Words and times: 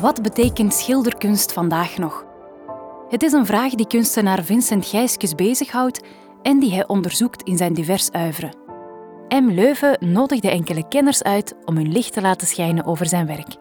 Wat 0.00 0.22
betekent 0.22 0.74
schilderkunst 0.74 1.52
vandaag 1.52 1.96
nog? 1.96 2.24
Het 3.08 3.22
is 3.22 3.32
een 3.32 3.46
vraag 3.46 3.74
die 3.74 3.86
kunstenaar 3.86 4.44
Vincent 4.44 4.86
Gijskes 4.86 5.34
bezighoudt 5.34 6.00
en 6.42 6.58
die 6.58 6.72
hij 6.72 6.86
onderzoekt 6.86 7.42
in 7.42 7.56
zijn 7.56 7.74
divers 7.74 8.10
uiveren. 8.10 8.56
M. 9.28 9.50
Leuven 9.50 9.96
nodigde 10.00 10.50
enkele 10.50 10.88
kenners 10.88 11.22
uit 11.22 11.54
om 11.64 11.76
hun 11.76 11.92
licht 11.92 12.12
te 12.12 12.20
laten 12.20 12.46
schijnen 12.46 12.84
over 12.84 13.06
zijn 13.06 13.26
werk. 13.26 13.56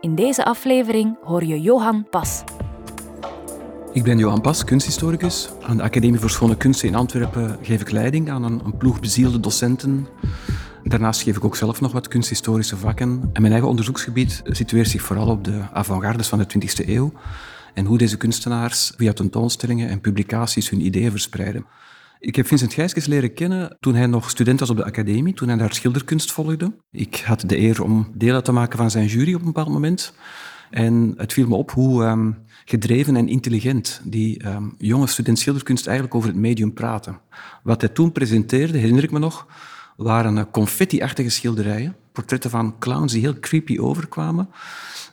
In 0.00 0.14
deze 0.14 0.44
aflevering 0.44 1.16
hoor 1.22 1.44
je 1.44 1.60
Johan 1.60 2.08
Pas. 2.10 2.44
Ik 3.98 4.04
ben 4.04 4.18
Johan 4.18 4.40
Pas, 4.40 4.64
kunsthistoricus. 4.64 5.50
Aan 5.62 5.76
de 5.76 5.82
Academie 5.82 6.20
voor 6.20 6.30
Schone 6.30 6.56
Kunsten 6.56 6.88
in 6.88 6.94
Antwerpen 6.94 7.58
geef 7.62 7.80
ik 7.80 7.90
leiding 7.90 8.30
aan 8.30 8.42
een, 8.42 8.60
een 8.64 8.76
ploeg 8.76 9.00
bezielde 9.00 9.40
docenten. 9.40 10.06
Daarnaast 10.84 11.22
geef 11.22 11.36
ik 11.36 11.44
ook 11.44 11.56
zelf 11.56 11.80
nog 11.80 11.92
wat 11.92 12.08
kunsthistorische 12.08 12.76
vakken. 12.76 13.30
En 13.32 13.40
mijn 13.40 13.52
eigen 13.52 13.68
onderzoeksgebied 13.68 14.42
situeert 14.44 14.88
zich 14.88 15.02
vooral 15.02 15.28
op 15.28 15.44
de 15.44 15.62
avant-gardes 15.72 16.28
van 16.28 16.38
de 16.38 16.46
20e 16.46 16.88
eeuw 16.88 17.12
en 17.74 17.84
hoe 17.84 17.98
deze 17.98 18.16
kunstenaars 18.16 18.92
via 18.96 19.12
tentoonstellingen 19.12 19.88
en 19.88 20.00
publicaties 20.00 20.70
hun 20.70 20.84
ideeën 20.84 21.10
verspreiden. 21.10 21.66
Ik 22.18 22.36
heb 22.36 22.46
Vincent 22.46 22.72
Gijskes 22.72 23.06
leren 23.06 23.34
kennen 23.34 23.76
toen 23.80 23.94
hij 23.94 24.06
nog 24.06 24.30
student 24.30 24.60
was 24.60 24.70
op 24.70 24.76
de 24.76 24.84
academie, 24.84 25.34
toen 25.34 25.48
hij 25.48 25.56
daar 25.56 25.74
schilderkunst 25.74 26.32
volgde. 26.32 26.76
Ik 26.90 27.16
had 27.26 27.40
de 27.46 27.58
eer 27.58 27.82
om 27.82 28.12
deel 28.14 28.34
uit 28.34 28.44
te 28.44 28.52
maken 28.52 28.78
van 28.78 28.90
zijn 28.90 29.06
jury 29.06 29.34
op 29.34 29.40
een 29.40 29.46
bepaald 29.46 29.68
moment. 29.68 30.14
En 30.70 31.14
het 31.16 31.32
viel 31.32 31.48
me 31.48 31.54
op 31.54 31.70
hoe 31.70 32.04
um, 32.04 32.36
gedreven 32.68 33.16
en 33.16 33.28
intelligent 33.28 34.00
die 34.04 34.46
um, 34.46 34.74
jonge 34.78 35.06
student 35.06 35.38
schilderkunst 35.38 35.86
eigenlijk 35.86 36.16
over 36.16 36.28
het 36.28 36.38
medium 36.38 36.72
praten. 36.72 37.20
Wat 37.62 37.80
hij 37.80 37.90
toen 37.90 38.12
presenteerde, 38.12 38.78
herinner 38.78 39.02
ik 39.02 39.10
me 39.10 39.18
nog, 39.18 39.46
waren 39.96 40.50
confetti-achtige 40.50 41.28
schilderijen. 41.28 41.96
Portretten 42.12 42.50
van 42.50 42.78
clowns 42.78 43.12
die 43.12 43.20
heel 43.20 43.38
creepy 43.40 43.78
overkwamen. 43.78 44.50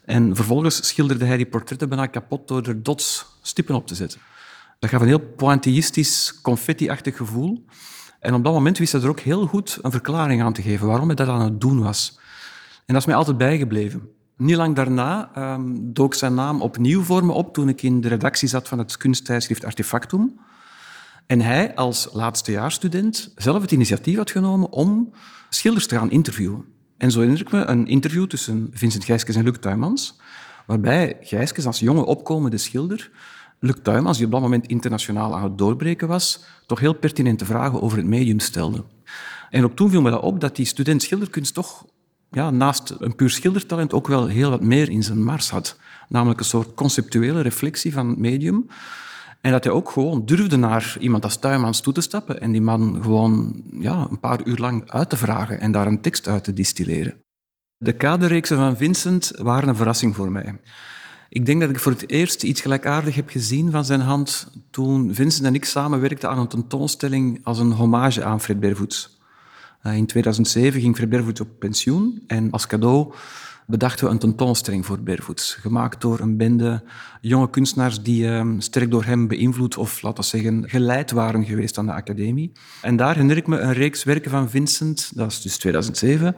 En 0.05 0.35
vervolgens 0.35 0.87
schilderde 0.87 1.25
hij 1.25 1.37
die 1.37 1.45
portretten 1.45 1.89
bijna 1.89 2.05
kapot 2.05 2.47
door 2.47 2.61
er 2.61 2.83
dots 2.83 3.25
stippen 3.41 3.75
op 3.75 3.87
te 3.87 3.95
zetten. 3.95 4.19
Dat 4.79 4.89
gaf 4.89 5.01
een 5.01 5.07
heel 5.07 5.27
pointillistisch, 5.35 6.41
confetti-achtig 6.41 7.17
gevoel. 7.17 7.65
En 8.19 8.33
op 8.33 8.43
dat 8.43 8.53
moment 8.53 8.77
wist 8.77 8.91
hij 8.91 9.01
er 9.01 9.09
ook 9.09 9.19
heel 9.19 9.45
goed 9.45 9.79
een 9.81 9.91
verklaring 9.91 10.41
aan 10.41 10.53
te 10.53 10.61
geven 10.61 10.87
waarom 10.87 11.07
hij 11.07 11.15
dat 11.15 11.27
aan 11.27 11.41
het 11.41 11.61
doen 11.61 11.79
was. 11.79 12.19
En 12.85 12.93
dat 12.93 13.01
is 13.01 13.05
mij 13.05 13.15
altijd 13.15 13.37
bijgebleven. 13.37 14.09
Niet 14.37 14.55
lang 14.55 14.75
daarna 14.75 15.31
um, 15.53 15.93
dook 15.93 16.13
zijn 16.13 16.33
naam 16.33 16.61
opnieuw 16.61 17.01
voor 17.01 17.25
me 17.25 17.31
op 17.31 17.53
toen 17.53 17.69
ik 17.69 17.81
in 17.81 18.01
de 18.01 18.07
redactie 18.07 18.47
zat 18.47 18.67
van 18.67 18.77
het 18.77 18.97
kunsttijdschrift 18.97 19.65
Artefactum. 19.65 20.39
En 21.27 21.41
hij 21.41 21.75
als 21.75 22.09
laatstejaarsstudent 22.13 23.33
zelf 23.35 23.61
het 23.61 23.71
initiatief 23.71 24.17
had 24.17 24.31
genomen 24.31 24.71
om 24.71 25.13
schilders 25.49 25.87
te 25.87 25.97
gaan 25.97 26.11
interviewen. 26.11 26.65
En 26.97 27.11
zo 27.11 27.19
herinner 27.19 27.45
ik 27.45 27.51
me 27.51 27.65
een 27.65 27.87
interview 27.87 28.25
tussen 28.25 28.69
Vincent 28.71 29.03
Gijskes 29.03 29.35
en 29.35 29.43
Luc 29.43 29.57
Tuymans, 29.59 30.19
waarbij 30.67 31.17
Gijskes 31.21 31.65
als 31.65 31.79
jonge 31.79 32.05
opkomende 32.05 32.57
schilder 32.57 33.11
Luc 33.59 33.75
Tuymans, 33.83 34.17
die 34.17 34.25
op 34.25 34.31
dat 34.31 34.41
moment 34.41 34.67
internationaal 34.67 35.35
aan 35.35 35.43
het 35.43 35.57
doorbreken 35.57 36.07
was, 36.07 36.45
toch 36.65 36.79
heel 36.79 36.93
pertinente 36.93 37.45
vragen 37.45 37.81
over 37.81 37.97
het 37.97 38.07
medium 38.07 38.39
stelde. 38.39 38.83
En 39.49 39.63
ook 39.63 39.75
toen 39.75 39.89
viel 39.89 40.01
me 40.01 40.09
dat 40.09 40.21
op 40.21 40.39
dat 40.39 40.55
die 40.55 40.65
student 40.65 41.03
schilderkunst 41.03 41.53
toch 41.53 41.85
ja, 42.31 42.49
naast 42.49 42.95
een 42.99 43.15
puur 43.15 43.29
schildertalent 43.29 43.93
ook 43.93 44.07
wel 44.07 44.27
heel 44.27 44.49
wat 44.49 44.61
meer 44.61 44.89
in 44.89 45.03
zijn 45.03 45.23
mars 45.23 45.49
had. 45.49 45.79
Namelijk 46.09 46.39
een 46.39 46.45
soort 46.45 46.73
conceptuele 46.73 47.41
reflectie 47.41 47.93
van 47.93 48.09
het 48.09 48.17
medium. 48.17 48.67
En 49.41 49.51
dat 49.51 49.63
hij 49.63 49.73
ook 49.73 49.89
gewoon 49.89 50.25
durfde 50.25 50.57
naar 50.57 50.95
iemand 50.99 51.23
als 51.23 51.37
Tuymans 51.37 51.81
toe 51.81 51.93
te 51.93 52.01
stappen 52.01 52.41
en 52.41 52.51
die 52.51 52.61
man 52.61 52.99
gewoon 53.01 53.63
ja, 53.79 54.07
een 54.09 54.19
paar 54.19 54.45
uur 54.45 54.57
lang 54.57 54.91
uit 54.91 55.09
te 55.09 55.17
vragen 55.17 55.59
en 55.59 55.71
daar 55.71 55.87
een 55.87 56.01
tekst 56.01 56.27
uit 56.27 56.43
te 56.43 56.53
distilleren. 56.53 57.23
De 57.77 57.93
kaderreeksen 57.93 58.57
van 58.57 58.77
Vincent 58.77 59.31
waren 59.37 59.69
een 59.69 59.75
verrassing 59.75 60.15
voor 60.15 60.31
mij. 60.31 60.59
Ik 61.29 61.45
denk 61.45 61.61
dat 61.61 61.69
ik 61.69 61.79
voor 61.79 61.91
het 61.91 62.09
eerst 62.09 62.43
iets 62.43 62.61
gelijkaardigs 62.61 63.15
heb 63.15 63.29
gezien 63.29 63.71
van 63.71 63.85
zijn 63.85 63.99
hand 63.99 64.51
toen 64.71 65.13
Vincent 65.13 65.45
en 65.45 65.55
ik 65.55 65.65
samenwerkten 65.65 66.29
aan 66.29 66.39
een 66.39 66.47
tentoonstelling 66.47 67.39
als 67.43 67.59
een 67.59 67.71
hommage 67.71 68.23
aan 68.23 68.41
Fred 68.41 68.59
Bervoets. 68.59 69.14
Eh, 69.85 69.95
in 69.95 70.05
2007 70.05 70.81
ging 70.81 71.09
Bervoets 71.09 71.41
op 71.41 71.47
pensioen 71.59 72.23
en 72.27 72.51
als 72.51 72.67
cadeau 72.67 73.13
bedachten 73.67 74.05
we 74.05 74.11
een 74.11 74.19
tentoonstelling 74.19 74.85
voor 74.85 75.01
Bervoets, 75.01 75.53
gemaakt 75.53 76.01
door 76.01 76.19
een 76.19 76.37
bende 76.37 76.83
jonge 77.21 77.49
kunstenaars 77.49 78.01
die 78.01 78.25
uh, 78.25 78.45
sterk 78.57 78.91
door 78.91 79.03
hem 79.03 79.27
beïnvloed 79.27 79.77
of, 79.77 80.01
laten 80.01 80.23
we 80.23 80.29
zeggen, 80.29 80.69
geleid 80.69 81.11
waren 81.11 81.45
geweest 81.45 81.77
aan 81.77 81.85
de 81.85 81.91
academie. 81.93 82.51
En 82.81 82.95
daar 82.95 83.11
herinner 83.11 83.37
ik 83.37 83.47
me 83.47 83.59
een 83.59 83.73
reeks 83.73 84.03
werken 84.03 84.31
van 84.31 84.49
Vincent, 84.49 85.11
dat 85.15 85.31
is 85.31 85.41
dus 85.41 85.57
2007, 85.57 86.35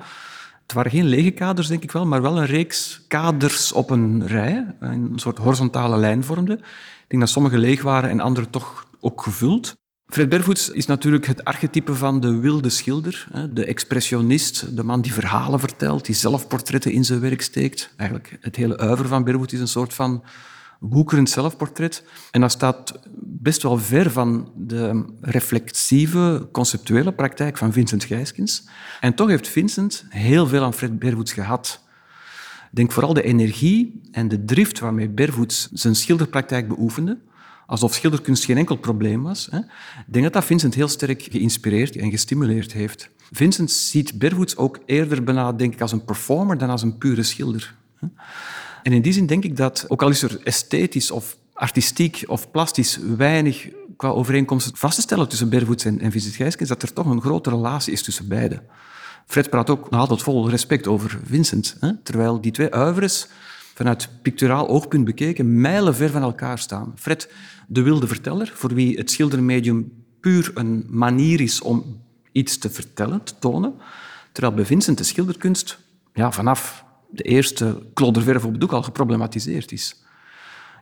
het 0.62 0.74
waren 0.74 0.92
geen 0.92 1.06
lege 1.06 1.32
kaders, 1.32 1.68
denk 1.68 1.84
ik 1.84 1.92
wel, 1.92 2.06
maar 2.06 2.22
wel 2.22 2.38
een 2.38 2.46
reeks 2.46 3.06
kaders 3.08 3.72
op 3.72 3.90
een 3.90 4.28
rij, 4.28 4.76
een 4.80 5.12
soort 5.16 5.38
horizontale 5.38 5.98
lijn 5.98 6.24
vormde. 6.24 6.54
Ik 6.54 7.06
denk 7.08 7.22
dat 7.22 7.32
sommige 7.32 7.58
leeg 7.58 7.82
waren 7.82 8.10
en 8.10 8.20
andere 8.20 8.50
toch 8.50 8.88
ook 9.00 9.22
gevuld. 9.22 9.76
Fred 10.08 10.30
Bervoets 10.30 10.70
is 10.70 10.86
natuurlijk 10.86 11.26
het 11.26 11.44
archetype 11.44 11.96
van 11.96 12.20
de 12.20 12.38
wilde 12.40 12.70
schilder, 12.70 13.28
de 13.54 13.66
expressionist, 13.66 14.76
de 14.76 14.84
man 14.84 15.02
die 15.02 15.14
verhalen 15.14 15.60
vertelt, 15.60 16.06
die 16.06 16.16
zelfportretten 16.16 16.92
in 16.92 17.06
zijn 17.06 17.20
werk 17.20 17.42
steekt. 17.42 17.94
Eigenlijk 17.96 18.38
het 18.42 18.56
hele 18.56 18.78
uiver 18.78 19.08
van 19.08 19.24
Bervoets 19.24 19.54
is 19.54 19.60
een 19.60 19.68
soort 19.68 19.94
van 19.94 20.24
woekerend 20.80 21.30
zelfportret. 21.30 22.04
En 22.32 22.42
dat 22.42 22.52
staat 22.52 23.00
best 23.20 23.64
wel 23.64 23.78
ver 23.78 24.12
van 24.12 24.52
de 24.56 25.06
reflexieve, 25.22 26.48
conceptuele 26.52 27.12
praktijk 27.14 27.58
van 27.58 27.74
Vincent 27.74 28.04
Gijskens. 28.04 28.68
En 29.00 29.14
toch 29.14 29.28
heeft 29.28 29.48
Vincent 29.48 30.06
heel 30.10 30.48
veel 30.48 30.64
aan 30.64 30.74
Fred 30.74 31.00
Bervoets 31.00 31.34
gehad. 31.34 31.84
Ik 32.72 32.76
denk 32.76 32.92
vooral 32.92 33.14
de 33.14 33.24
energie 33.24 34.02
en 34.12 34.28
de 34.28 34.46
drift 34.46 34.80
waarmee 34.80 35.10
Bervoets 35.10 35.70
zijn 35.72 35.96
schilderpraktijk 35.96 36.68
beoefende, 36.68 37.18
alsof 37.68 37.94
schilderkunst 37.94 38.46
geen 38.46 38.58
enkel 38.58 38.76
probleem 38.78 39.24
was. 39.24 39.48
Hè. 39.52 39.60
Denk 40.08 40.24
dat 40.24 40.34
dat 40.34 40.46
Vincent 40.46 40.74
heel 40.74 40.88
sterk 40.88 41.28
geïnspireerd 41.32 41.96
en 41.96 42.12
gestimuleerd 42.12 42.74
heeft. 42.74 43.10
Vincent 43.32 43.72
ziet 43.72 44.20
Bervoets 44.20 44.58
ook 44.58 44.80
eerder 44.86 45.24
bijna, 45.24 45.52
denk 45.54 45.74
ik, 45.74 45.82
als 45.82 45.92
een 45.92 46.06
performer 46.06 46.58
dan 46.58 46.70
als 46.70 46.82
een 46.82 46.98
pure 46.98 47.24
schilder. 47.24 47.76
En 48.84 48.94
in 48.94 49.02
die 49.02 49.14
zin 49.14 49.26
denk 49.26 49.44
ik 49.44 49.58
dat, 49.58 49.86
ook 49.88 50.02
al 50.02 50.10
is 50.10 50.24
er 50.24 50.40
esthetisch 50.44 51.12
of 51.12 51.38
artistiek 51.54 52.24
of 52.28 52.52
plastisch 52.52 53.00
weinig 53.18 53.68
qua 53.98 54.10
overeenkomsten 54.10 54.78
vast 54.78 54.96
te 54.96 55.02
stellen 55.02 55.30
tussen 55.30 55.50
Bervoets 55.50 55.86
en, 55.86 56.00
en 56.00 56.12
Vincent 56.12 56.36
Gijskens, 56.36 56.70
dat 56.70 56.82
er 56.82 56.94
toch 56.94 57.06
een 57.06 57.22
grote 57.22 57.50
relatie 57.50 57.94
is 57.94 58.02
tussen 58.02 58.28
beiden. 58.28 58.62
Fred 59.26 59.50
praat 59.50 59.70
ook 59.70 59.88
altijd 59.90 60.22
vol 60.22 60.50
respect 60.50 60.88
over 60.88 61.20
Vincent, 61.24 61.78
hè? 61.80 61.92
terwijl 62.04 62.42
die 62.42 62.52
twee 62.52 62.74
uivers 62.74 63.28
vanuit 63.78 64.10
picturaal 64.22 64.68
oogpunt 64.68 65.06
bekeken 65.06 65.62
mijlen 65.62 65.96
ver 65.96 66.10
van 66.10 66.22
elkaar 66.22 66.60
staan. 66.60 66.94
Fred, 66.96 67.34
de 67.68 67.82
wilde 67.82 68.08
verteller, 68.08 68.52
voor 68.56 68.74
wie 68.74 68.98
het 68.98 69.12
schildermedium 69.12 69.92
puur 70.20 70.52
een 70.54 70.86
manier 70.90 71.42
is 71.42 71.62
om 71.62 72.02
iets 72.32 72.58
te 72.58 72.70
vertellen, 72.70 73.24
te 73.24 73.34
tonen, 73.40 73.74
terwijl 74.32 74.56
bij 74.56 74.66
Vincent 74.66 74.98
de 74.98 75.04
schilderkunst 75.04 75.80
ja, 76.14 76.32
vanaf 76.32 76.86
de 77.10 77.24
eerste 77.24 77.82
klodderverf 77.94 78.44
op 78.46 78.52
het 78.52 78.62
doek 78.62 78.72
al 78.72 78.84
geproblematiseerd 78.84 79.72
is. 79.72 80.04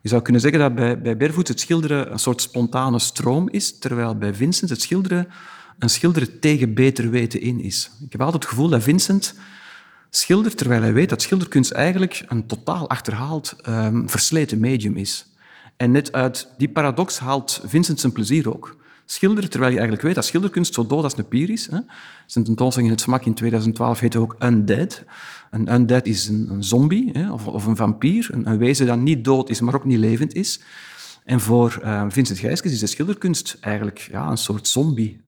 Je 0.02 0.10
zou 0.10 0.22
kunnen 0.22 0.42
zeggen 0.42 0.60
dat 0.60 0.76
bij, 0.76 1.18
bij 1.18 1.32
het 1.34 1.60
schilderen 1.60 2.12
een 2.12 2.20
soort 2.20 2.42
spontane 2.42 3.00
stroom 3.00 3.50
is, 3.50 3.78
terwijl 3.80 4.18
bij 4.18 4.34
Vincent 4.34 4.70
het 4.70 4.82
schilderen 4.82 5.28
een 5.80 5.90
schilderen 5.90 6.40
tegen 6.40 6.74
beter 6.74 7.10
weten 7.10 7.42
in 7.42 7.60
is. 7.60 7.92
Ik 8.06 8.12
heb 8.12 8.22
altijd 8.22 8.44
het 8.44 8.52
gevoel 8.52 8.70
dat 8.70 8.84
Vincent 8.84 9.36
schildert 10.16 10.58
terwijl 10.58 10.82
hij 10.82 10.94
weet 10.94 11.10
dat 11.10 11.22
schilderkunst 11.22 11.72
eigenlijk 11.72 12.24
een 12.28 12.46
totaal 12.46 12.90
achterhaald, 12.90 13.56
um, 13.68 14.10
versleten 14.10 14.60
medium 14.60 14.96
is. 14.96 15.34
En 15.78 15.92
net 15.92 16.12
uit 16.12 16.54
die 16.58 16.70
paradox 16.70 17.20
haalt 17.20 17.62
Vincent 17.66 18.00
zijn 18.00 18.12
plezier 18.12 18.54
ook. 18.54 18.84
Schilderen 19.06 19.50
terwijl 19.50 19.72
je 19.72 19.78
eigenlijk 19.78 20.08
weet 20.08 20.16
dat 20.16 20.26
schilderkunst 20.26 20.74
zo 20.74 20.88
dood 20.88 21.04
als 21.04 21.18
een 21.18 21.28
pier 21.28 21.50
is. 21.50 21.68
Hè. 21.72 21.80
Zijn 22.26 22.46
tentoonstelling 22.46 22.92
in 22.92 22.98
het 22.98 23.06
smak 23.06 23.26
in 23.26 23.34
2012 23.34 24.00
heette 24.00 24.20
ook 24.20 24.36
Undead. 24.40 25.04
Een 25.52 25.74
undead 25.74 26.06
is 26.06 26.28
een, 26.28 26.48
een 26.50 26.64
zombie 26.64 27.10
hè, 27.14 27.32
of, 27.32 27.48
of, 27.48 27.66
een 27.66 27.76
vampier, 27.76 28.30
een, 28.32 28.58
wezen 28.58 28.88
dat 28.88 29.00
niet 29.00 29.24
dood 29.24 29.50
is, 29.50 29.62
maar 29.62 29.76
ook 29.76 29.86
niet 29.86 29.98
levend 29.98 30.34
is. 30.34 30.60
En 31.24 31.40
voor 31.40 31.80
uh, 31.84 32.06
Vincent 32.08 32.40
Gijskes 32.40 32.72
is 32.72 32.80
de 32.80 32.88
schilderkunst 32.88 33.58
eigenlijk 33.60 34.08
ja, 34.12 34.30
een 34.30 34.38
soort 34.38 34.68
zombie. 34.68 35.22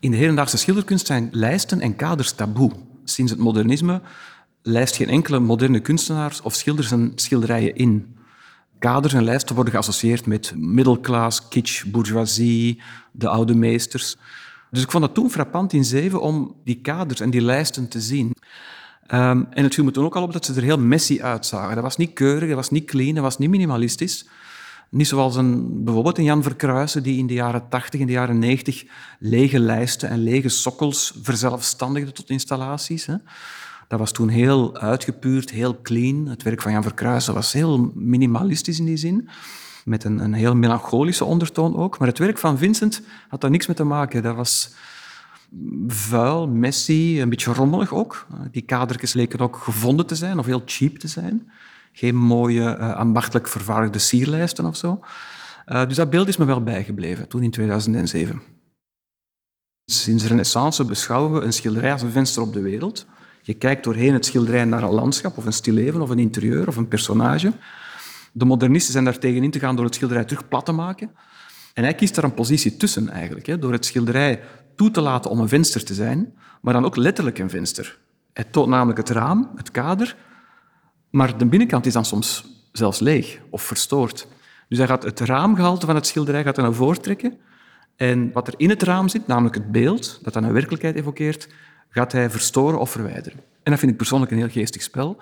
In 0.00 0.10
de 0.10 0.16
hedendaagse 0.16 0.56
schilderkunst 0.56 1.06
zijn 1.06 1.28
lijsten 1.32 1.80
en 1.80 1.96
kaders 1.96 2.32
taboe. 2.32 2.72
Sinds 3.08 3.30
het 3.30 3.40
modernisme 3.40 4.00
lijst 4.62 4.96
geen 4.96 5.08
enkele 5.08 5.38
moderne 5.38 5.80
kunstenaar 5.80 6.38
of 6.42 6.54
schilder 6.54 6.84
zijn 6.84 7.12
schilderijen 7.14 7.74
in. 7.74 8.16
Kaders 8.78 9.14
en 9.14 9.24
lijsten 9.24 9.54
worden 9.54 9.72
geassocieerd 9.72 10.26
met 10.26 10.52
middelklas, 10.56 11.48
kitsch, 11.48 11.84
bourgeoisie, 11.84 12.82
de 13.12 13.28
oude 13.28 13.54
meesters. 13.54 14.16
Dus 14.70 14.82
ik 14.82 14.90
vond 14.90 15.04
het 15.04 15.14
toen 15.14 15.30
frappant 15.30 15.72
in 15.72 15.84
Zeven 15.84 16.20
om 16.20 16.56
die 16.64 16.80
kaders 16.80 17.20
en 17.20 17.30
die 17.30 17.40
lijsten 17.40 17.88
te 17.88 18.00
zien. 18.00 18.26
Um, 19.14 19.46
en 19.50 19.64
het 19.64 19.74
viel 19.74 19.84
me 19.84 19.90
toen 19.90 20.04
ook 20.04 20.16
al 20.16 20.22
op 20.22 20.32
dat 20.32 20.44
ze 20.44 20.54
er 20.54 20.62
heel 20.62 20.78
messy 20.78 21.20
uitzagen. 21.22 21.74
Dat 21.74 21.84
was 21.84 21.96
niet 21.96 22.12
keurig, 22.12 22.48
dat 22.48 22.56
was 22.56 22.70
niet 22.70 22.84
clean, 22.84 23.14
dat 23.14 23.22
was 23.22 23.38
niet 23.38 23.50
minimalistisch. 23.50 24.26
Niet 24.90 25.08
zoals 25.08 25.36
een, 25.36 25.84
bijvoorbeeld 25.84 26.18
een 26.18 26.24
Jan 26.24 26.42
Verkruijsen, 26.42 27.02
die 27.02 27.18
in 27.18 27.26
de 27.26 27.34
jaren 27.34 27.68
80, 27.68 28.00
in 28.00 28.06
de 28.06 28.12
jaren 28.12 28.38
90 28.38 28.84
lege 29.18 29.58
lijsten 29.58 30.08
en 30.08 30.18
lege 30.18 30.48
sokkels 30.48 31.18
verzelfstandigde 31.22 32.12
tot 32.12 32.30
installaties. 32.30 33.06
Hè. 33.06 33.14
Dat 33.88 33.98
was 33.98 34.12
toen 34.12 34.28
heel 34.28 34.76
uitgepuurd, 34.76 35.50
heel 35.50 35.80
clean. 35.82 36.26
Het 36.26 36.42
werk 36.42 36.62
van 36.62 36.72
Jan 36.72 36.82
Verkruijsen 36.82 37.34
was 37.34 37.52
heel 37.52 37.90
minimalistisch 37.94 38.78
in 38.78 38.84
die 38.84 38.96
zin, 38.96 39.28
met 39.84 40.04
een, 40.04 40.18
een 40.18 40.32
heel 40.32 40.54
melancholische 40.54 41.24
ondertoon 41.24 41.76
ook. 41.76 41.98
Maar 41.98 42.08
het 42.08 42.18
werk 42.18 42.38
van 42.38 42.58
Vincent 42.58 43.02
had 43.28 43.40
daar 43.40 43.50
niks 43.50 43.66
mee 43.66 43.76
te 43.76 43.84
maken. 43.84 44.22
Dat 44.22 44.36
was 44.36 44.74
vuil, 45.86 46.48
messy, 46.48 47.18
een 47.20 47.28
beetje 47.28 47.52
rommelig 47.52 47.94
ook. 47.94 48.26
Die 48.50 48.62
kadertjes 48.62 49.12
leken 49.12 49.38
ook 49.38 49.56
gevonden 49.56 50.06
te 50.06 50.14
zijn 50.14 50.38
of 50.38 50.46
heel 50.46 50.62
cheap 50.64 50.98
te 50.98 51.08
zijn. 51.08 51.50
Geen 51.98 52.16
mooie, 52.16 52.76
uh, 52.78 52.94
ambachtelijk 52.94 53.48
vervaardigde 53.48 53.98
sierlijsten 53.98 54.64
of 54.64 54.76
zo. 54.76 55.00
Uh, 55.66 55.86
dus 55.86 55.96
dat 55.96 56.10
beeld 56.10 56.28
is 56.28 56.36
me 56.36 56.44
wel 56.44 56.62
bijgebleven, 56.62 57.28
toen 57.28 57.42
in 57.42 57.50
2007. 57.50 58.42
Sinds 59.84 60.22
de 60.22 60.28
renaissance 60.28 60.84
beschouwen 60.84 61.32
we 61.32 61.40
een 61.40 61.52
schilderij 61.52 61.92
als 61.92 62.02
een 62.02 62.10
venster 62.10 62.42
op 62.42 62.52
de 62.52 62.60
wereld. 62.60 63.06
Je 63.42 63.54
kijkt 63.54 63.84
doorheen 63.84 64.12
het 64.12 64.26
schilderij 64.26 64.64
naar 64.64 64.82
een 64.82 64.92
landschap 64.92 65.36
of 65.36 65.46
een 65.46 65.52
stilleven 65.52 66.00
of 66.00 66.10
een 66.10 66.18
interieur 66.18 66.68
of 66.68 66.76
een 66.76 66.88
personage. 66.88 67.52
De 68.32 68.44
modernisten 68.44 68.92
zijn 68.92 69.04
daar 69.04 69.18
tegen 69.18 69.42
in 69.42 69.50
te 69.50 69.58
gaan 69.58 69.76
door 69.76 69.84
het 69.84 69.94
schilderij 69.94 70.24
terug 70.24 70.48
plat 70.48 70.64
te 70.64 70.72
maken. 70.72 71.10
En 71.74 71.82
hij 71.82 71.94
kiest 71.94 72.14
daar 72.14 72.24
een 72.24 72.34
positie 72.34 72.76
tussen 72.76 73.08
eigenlijk, 73.08 73.46
hè, 73.46 73.58
door 73.58 73.72
het 73.72 73.84
schilderij 73.84 74.40
toe 74.74 74.90
te 74.90 75.00
laten 75.00 75.30
om 75.30 75.40
een 75.40 75.48
venster 75.48 75.84
te 75.84 75.94
zijn, 75.94 76.34
maar 76.60 76.72
dan 76.72 76.84
ook 76.84 76.96
letterlijk 76.96 77.38
een 77.38 77.50
venster. 77.50 77.98
Hij 78.32 78.44
toont 78.44 78.68
namelijk 78.68 78.98
het 78.98 79.10
raam, 79.10 79.50
het 79.56 79.70
kader, 79.70 80.16
maar 81.16 81.38
de 81.38 81.46
binnenkant 81.46 81.86
is 81.86 81.92
dan 81.92 82.04
soms 82.04 82.44
zelfs 82.72 82.98
leeg 82.98 83.40
of 83.50 83.62
verstoord. 83.62 84.26
Dus 84.68 84.78
hij 84.78 84.86
gaat 84.86 85.02
het 85.02 85.20
raamgehalte 85.20 85.86
van 85.86 85.94
het 85.94 86.06
schilderij 86.06 86.42
gaat 86.42 86.56
naar 86.56 86.72
voren 86.72 87.02
trekken 87.02 87.38
en 87.96 88.32
wat 88.32 88.46
er 88.46 88.54
in 88.56 88.68
het 88.68 88.82
raam 88.82 89.08
zit, 89.08 89.26
namelijk 89.26 89.54
het 89.54 89.72
beeld, 89.72 90.18
dat 90.22 90.32
dan 90.32 90.44
een 90.44 90.52
werkelijkheid 90.52 90.96
evokeert, 90.96 91.48
gaat 91.88 92.12
hij 92.12 92.30
verstoren 92.30 92.78
of 92.78 92.90
verwijderen. 92.90 93.38
En 93.62 93.70
dat 93.70 93.78
vind 93.78 93.90
ik 93.90 93.96
persoonlijk 93.96 94.30
een 94.30 94.38
heel 94.38 94.48
geestig 94.48 94.82
spel. 94.82 95.16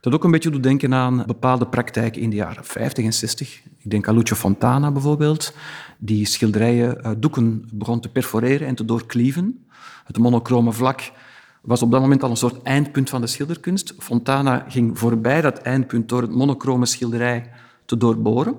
Dat 0.00 0.14
ook 0.14 0.24
een 0.24 0.30
beetje 0.30 0.50
doet 0.50 0.62
denken 0.62 0.94
aan 0.94 1.22
bepaalde 1.26 1.66
praktijken 1.66 2.22
in 2.22 2.30
de 2.30 2.36
jaren 2.36 2.64
50 2.64 3.04
en 3.04 3.12
60. 3.12 3.60
Ik 3.78 3.90
denk 3.90 4.08
aan 4.08 4.14
Lucio 4.14 4.36
Fontana 4.36 4.90
bijvoorbeeld, 4.90 5.54
die 5.98 6.26
schilderijen, 6.26 6.98
uh, 7.02 7.10
doeken 7.16 7.68
begon 7.72 8.00
te 8.00 8.08
perforeren 8.08 8.66
en 8.66 8.74
te 8.74 8.84
doorklieven. 8.84 9.66
Het 10.04 10.18
monochrome 10.18 10.72
vlak 10.72 11.12
was 11.60 11.82
op 11.82 11.90
dat 11.90 12.00
moment 12.00 12.22
al 12.22 12.30
een 12.30 12.36
soort 12.36 12.62
eindpunt 12.62 13.10
van 13.10 13.20
de 13.20 13.26
schilderkunst. 13.26 13.94
Fontana 13.98 14.64
ging 14.68 14.98
voorbij 14.98 15.40
dat 15.40 15.58
eindpunt 15.58 16.08
door 16.08 16.22
het 16.22 16.30
monochrome 16.30 16.86
schilderij 16.86 17.50
te 17.84 17.96
doorboren, 17.96 18.54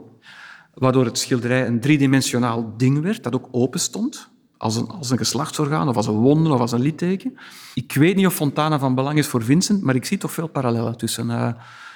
waardoor 0.74 1.06
het 1.06 1.18
schilderij 1.18 1.68
een 1.68 1.80
driedimensionaal 1.80 2.74
ding 2.77 3.01
werd 3.01 3.24
dat 3.24 3.36
ook 3.36 3.48
open 3.51 3.80
stond 3.80 4.30
als 4.57 4.75
een, 4.75 4.88
als 4.88 5.09
een 5.09 5.18
geslachtsorgaan 5.18 5.89
of 5.89 5.95
als 5.95 6.07
een 6.07 6.13
wonde 6.13 6.53
of 6.53 6.59
als 6.59 6.71
een 6.71 6.81
litteken. 6.81 7.38
Ik 7.74 7.94
weet 7.94 8.15
niet 8.15 8.25
of 8.25 8.33
Fontana 8.33 8.80
van 8.80 8.95
belang 8.95 9.18
is 9.18 9.27
voor 9.27 9.44
Vincent, 9.44 9.81
maar 9.81 9.95
ik 9.95 10.06
zie 10.06 10.18
toch 10.18 10.31
veel 10.31 10.48
parallellen 10.48 10.98
tussen 10.98 11.30
uh, 11.30 11.51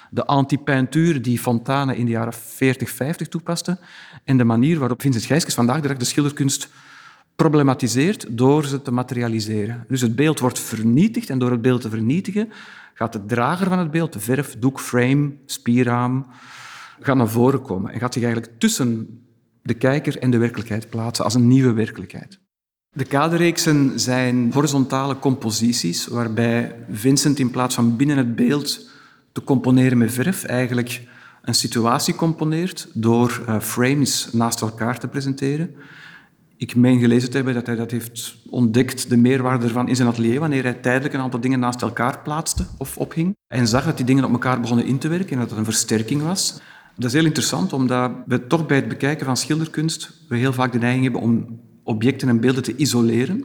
de 0.09 0.25
anti-peintuur 0.25 1.21
die 1.21 1.39
Fontana 1.39 1.91
in 1.91 2.05
de 2.05 2.11
jaren 2.11 2.33
40, 2.33 2.89
50 2.89 3.27
toepaste 3.27 3.77
en 4.23 4.37
de 4.37 4.43
manier 4.43 4.79
waarop 4.79 5.01
Vincent 5.01 5.25
Gijskes 5.25 5.53
vandaag 5.53 5.81
dag 5.81 5.97
de 5.97 6.05
schilderkunst 6.05 6.69
problematiseert 7.35 8.37
door 8.37 8.65
ze 8.65 8.81
te 8.81 8.91
materialiseren. 8.91 9.85
Dus 9.87 10.01
het 10.01 10.15
beeld 10.15 10.39
wordt 10.39 10.59
vernietigd 10.59 11.29
en 11.29 11.39
door 11.39 11.51
het 11.51 11.61
beeld 11.61 11.81
te 11.81 11.89
vernietigen 11.89 12.49
gaat 12.93 13.13
de 13.13 13.25
drager 13.25 13.67
van 13.67 13.79
het 13.79 13.91
beeld, 13.91 14.13
de 14.13 14.19
verf, 14.19 14.55
doek, 14.59 14.79
frame, 14.79 15.33
spierraam, 15.45 16.25
gaat 16.99 17.15
naar 17.15 17.29
voren 17.29 17.61
komen 17.61 17.91
en 17.91 17.99
gaat 17.99 18.13
zich 18.13 18.23
eigenlijk 18.23 18.59
tussen 18.59 19.19
de 19.61 19.73
kijker 19.73 20.17
en 20.17 20.31
de 20.31 20.37
werkelijkheid 20.37 20.89
plaatsen 20.89 21.25
als 21.25 21.33
een 21.33 21.47
nieuwe 21.47 21.73
werkelijkheid. 21.73 22.39
De 22.91 23.05
kaderreeksen 23.05 23.99
zijn 23.99 24.53
horizontale 24.53 25.19
composities 25.19 26.07
waarbij 26.07 26.75
Vincent 26.89 27.39
in 27.39 27.51
plaats 27.51 27.75
van 27.75 27.95
binnen 27.95 28.17
het 28.17 28.35
beeld 28.35 28.89
te 29.31 29.43
componeren 29.43 29.97
met 29.97 30.11
verf 30.11 30.43
eigenlijk 30.43 31.01
een 31.41 31.55
situatie 31.55 32.15
componeert 32.15 32.87
door 32.93 33.41
uh, 33.47 33.59
frames 33.59 34.29
naast 34.31 34.61
elkaar 34.61 34.99
te 34.99 35.07
presenteren. 35.07 35.75
Ik 36.57 36.75
meen 36.75 36.99
gelezen 36.99 37.29
te 37.29 37.35
hebben 37.35 37.53
dat 37.53 37.65
hij 37.65 37.75
dat 37.75 37.91
heeft 37.91 38.37
ontdekt, 38.49 39.09
de 39.09 39.17
meerwaarde 39.17 39.65
ervan 39.65 39.87
in 39.87 39.95
zijn 39.95 40.07
atelier, 40.07 40.39
wanneer 40.39 40.63
hij 40.63 40.73
tijdelijk 40.73 41.13
een 41.13 41.19
aantal 41.19 41.39
dingen 41.39 41.59
naast 41.59 41.81
elkaar 41.81 42.19
plaatste 42.19 42.65
of 42.77 42.97
ophing. 42.97 43.35
En 43.47 43.67
zag 43.67 43.85
dat 43.85 43.97
die 43.97 44.05
dingen 44.05 44.23
op 44.23 44.31
elkaar 44.31 44.59
begonnen 44.59 44.85
in 44.85 44.97
te 44.97 45.07
werken 45.07 45.31
en 45.31 45.39
dat 45.39 45.49
het 45.49 45.57
een 45.57 45.65
versterking 45.65 46.21
was. 46.21 46.61
Dat 46.95 47.05
is 47.05 47.13
heel 47.13 47.25
interessant, 47.25 47.73
omdat 47.73 48.11
we 48.25 48.47
toch 48.47 48.65
bij 48.65 48.75
het 48.75 48.87
bekijken 48.87 49.25
van 49.25 49.37
schilderkunst 49.37 50.23
we 50.27 50.37
heel 50.37 50.53
vaak 50.53 50.71
de 50.71 50.77
neiging 50.77 51.03
hebben 51.03 51.21
om 51.21 51.59
objecten 51.83 52.29
en 52.29 52.39
beelden 52.39 52.63
te 52.63 52.75
isoleren. 52.75 53.43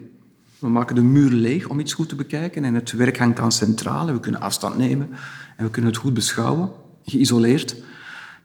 We 0.59 0.69
maken 0.69 0.95
de 0.95 1.03
muur 1.03 1.31
leeg 1.31 1.69
om 1.69 1.81
iets 1.81 1.93
goed 1.93 2.09
te 2.09 2.15
bekijken 2.15 2.65
en 2.65 2.75
het 2.75 2.93
werk 2.93 3.19
hangt 3.19 3.37
dan 3.37 3.53
centraal 3.53 4.09
en 4.09 4.15
we 4.15 4.21
kunnen 4.21 4.41
afstand 4.41 4.77
nemen 4.77 5.09
en 5.57 5.65
we 5.65 5.71
kunnen 5.71 5.91
het 5.91 6.01
goed 6.01 6.15
beschouwen, 6.15 6.71
geïsoleerd. 7.05 7.77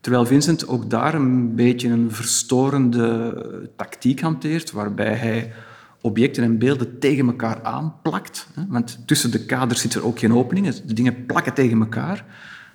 Terwijl 0.06 0.26
Vincent 0.26 0.68
ook 0.68 0.90
daar 0.90 1.14
een 1.14 1.56
beetje 1.56 1.90
een 1.90 2.12
verstorende 2.12 3.70
tactiek 3.76 4.22
hanteert, 4.22 4.72
waarbij 4.72 5.14
hij 5.14 5.54
objecten 6.02 6.44
en 6.44 6.58
beelden 6.58 7.00
tegen 7.00 7.28
elkaar 7.28 7.64
aanplakt. 7.64 8.48
Want 8.68 9.00
tussen 9.06 9.32
de 9.32 9.46
kaders 9.46 9.82
zit 9.82 9.94
er 9.94 10.06
ook 10.06 10.20
geen 10.20 10.34
opening, 10.34 10.76
de 10.76 10.94
dingen 10.94 11.26
plakken 11.26 11.54
tegen 11.54 11.80
elkaar. 11.80 12.26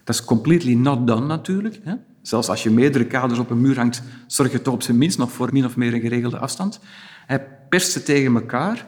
Dat 0.05 0.15
is 0.15 0.25
completely 0.25 0.75
not 0.75 1.07
done 1.07 1.27
natuurlijk. 1.27 1.81
Zelfs 2.23 2.49
als 2.49 2.63
je 2.63 2.71
meerdere 2.71 3.07
kaders 3.07 3.39
op 3.39 3.51
een 3.51 3.61
muur 3.61 3.77
hangt, 3.77 4.03
zorg 4.27 4.53
je 4.53 4.63
toch 4.63 4.75
op 4.75 4.83
zijn 4.83 4.99
minst 4.99 5.19
nog 5.19 5.33
voor 5.33 5.49
min 5.53 5.65
of 5.65 5.77
meer 5.77 5.95
een 5.95 6.01
geregelde 6.01 6.39
afstand. 6.39 6.81
Hij 7.27 7.47
perst 7.69 7.93
ze 7.93 8.03
tegen 8.03 8.35
elkaar 8.35 8.87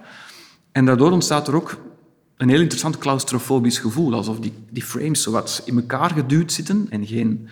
en 0.72 0.84
daardoor 0.84 1.10
ontstaat 1.10 1.48
er 1.48 1.54
ook 1.54 1.76
een 2.36 2.48
heel 2.48 2.60
interessant 2.60 2.98
claustrofobisch 2.98 3.78
gevoel, 3.78 4.14
alsof 4.14 4.40
die, 4.40 4.52
die 4.70 4.82
frames 4.82 5.22
zo 5.22 5.30
wat 5.30 5.62
in 5.64 5.76
elkaar 5.76 6.10
geduwd 6.10 6.52
zitten 6.52 6.86
en 6.90 7.06
geen, 7.06 7.48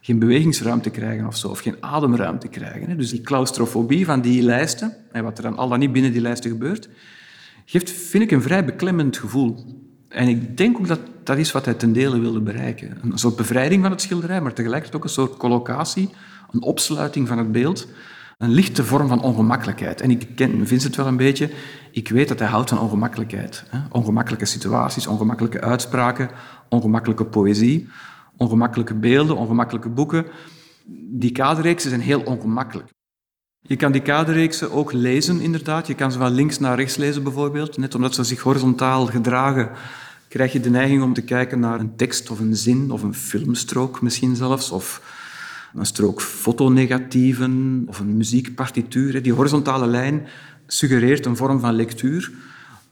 geen 0.00 0.18
bewegingsruimte 0.18 0.90
krijgen 0.90 1.26
of 1.26 1.36
zo, 1.36 1.48
of 1.48 1.58
geen 1.58 1.76
ademruimte 1.80 2.48
krijgen. 2.48 2.96
Dus 2.98 3.10
die 3.10 3.20
claustrofobie 3.20 4.04
van 4.04 4.20
die 4.20 4.42
lijsten, 4.42 4.96
en 5.12 5.24
wat 5.24 5.38
er 5.38 5.44
dan 5.44 5.56
al 5.56 5.68
dan 5.68 5.78
niet 5.78 5.92
binnen 5.92 6.12
die 6.12 6.20
lijsten 6.20 6.50
gebeurt, 6.50 6.88
geeft, 7.64 7.90
vind 7.90 8.22
ik, 8.22 8.30
een 8.30 8.42
vrij 8.42 8.64
beklemmend 8.64 9.16
gevoel. 9.16 9.64
En 10.08 10.28
ik 10.28 10.56
denk 10.56 10.78
ook 10.78 10.86
dat 10.86 11.00
dat 11.24 11.38
is 11.38 11.52
wat 11.52 11.64
hij 11.64 11.74
ten 11.74 11.92
dele 11.92 12.18
wilde 12.18 12.40
bereiken. 12.40 12.98
Een 13.02 13.18
soort 13.18 13.36
bevrijding 13.36 13.82
van 13.82 13.90
het 13.90 14.00
schilderij, 14.00 14.40
maar 14.40 14.52
tegelijkertijd 14.52 14.96
ook 14.96 15.04
een 15.04 15.14
soort 15.14 15.36
collocatie, 15.36 16.10
een 16.50 16.62
opsluiting 16.62 17.28
van 17.28 17.38
het 17.38 17.52
beeld, 17.52 17.88
een 18.38 18.50
lichte 18.50 18.84
vorm 18.84 19.08
van 19.08 19.22
ongemakkelijkheid. 19.22 20.00
En 20.00 20.10
ik 20.10 20.26
ken 20.34 20.66
Vincent 20.66 20.96
wel 20.96 21.06
een 21.06 21.16
beetje. 21.16 21.50
Ik 21.90 22.08
weet 22.08 22.28
dat 22.28 22.38
hij 22.38 22.48
houdt 22.48 22.68
van 22.68 22.78
ongemakkelijkheid. 22.78 23.64
Ongemakkelijke 23.90 24.44
situaties, 24.44 25.06
ongemakkelijke 25.06 25.60
uitspraken, 25.60 26.30
ongemakkelijke 26.68 27.24
poëzie, 27.24 27.88
ongemakkelijke 28.38 28.94
beelden, 28.94 29.36
ongemakkelijke 29.36 29.88
boeken. 29.88 30.26
Die 31.10 31.32
kaderreeksen 31.32 31.90
zijn 31.90 32.02
heel 32.02 32.20
ongemakkelijk. 32.20 32.88
Je 33.60 33.76
kan 33.76 33.92
die 33.92 34.02
kaderreeksen 34.02 34.72
ook 34.72 34.92
lezen, 34.92 35.40
inderdaad. 35.40 35.86
Je 35.86 35.94
kan 35.94 36.12
ze 36.12 36.18
van 36.18 36.32
links 36.32 36.58
naar 36.58 36.76
rechts 36.76 36.96
lezen, 36.96 37.22
bijvoorbeeld. 37.22 37.76
Net 37.76 37.94
omdat 37.94 38.14
ze 38.14 38.24
zich 38.24 38.40
horizontaal 38.40 39.06
gedragen, 39.06 39.70
krijg 40.28 40.52
je 40.52 40.60
de 40.60 40.70
neiging 40.70 41.02
om 41.02 41.12
te 41.12 41.22
kijken 41.22 41.60
naar 41.60 41.80
een 41.80 41.96
tekst 41.96 42.30
of 42.30 42.40
een 42.40 42.56
zin 42.56 42.90
of 42.90 43.02
een 43.02 43.14
filmstrook 43.14 44.02
misschien 44.02 44.36
zelfs, 44.36 44.70
of 44.70 45.16
een 45.74 45.86
strook 45.86 46.20
fotonegatieven 46.20 47.84
of 47.86 47.98
een 47.98 48.16
muziekpartituur. 48.16 49.22
Die 49.22 49.32
horizontale 49.32 49.86
lijn 49.86 50.26
suggereert 50.66 51.26
een 51.26 51.36
vorm 51.36 51.60
van 51.60 51.74
lectuur, 51.74 52.32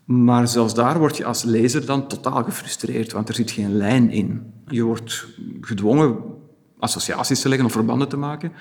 maar 0.06 0.48
zelfs 0.48 0.75
daar 0.75 0.98
word 0.98 1.16
je 1.16 1.25
als 1.25 1.42
lezer 1.42 1.86
dan 1.86 2.08
totaal 2.08 2.44
gefrustreerd, 2.44 3.12
want 3.12 3.28
er 3.28 3.34
zit 3.34 3.50
geen 3.50 3.76
lijn 3.76 4.10
in. 4.10 4.52
Je 4.66 4.82
wordt 4.82 5.26
gedwongen 5.60 6.16
associaties 6.78 7.40
te 7.40 7.48
leggen 7.48 7.66
of 7.66 7.72
verbanden 7.72 8.08
te 8.08 8.16
maken, 8.16 8.52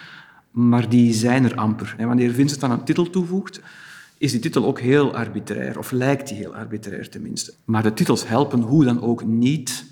maar 0.51 0.89
die 0.89 1.13
zijn 1.13 1.43
er 1.43 1.55
amper. 1.55 1.95
En 1.97 2.07
wanneer 2.07 2.31
Vincent 2.31 2.61
dan 2.61 2.71
een 2.71 2.83
titel 2.83 3.09
toevoegt, 3.09 3.61
is 4.17 4.31
die 4.31 4.39
titel 4.39 4.65
ook 4.65 4.79
heel 4.79 5.15
arbitrair, 5.15 5.77
of 5.77 5.91
lijkt 5.91 6.27
die 6.27 6.37
heel 6.37 6.55
arbitrair 6.55 7.09
tenminste. 7.09 7.53
Maar 7.65 7.83
de 7.83 7.93
titels 7.93 8.27
helpen 8.27 8.61
hoe 8.61 8.83
dan 8.85 9.01
ook 9.01 9.25
niet 9.25 9.85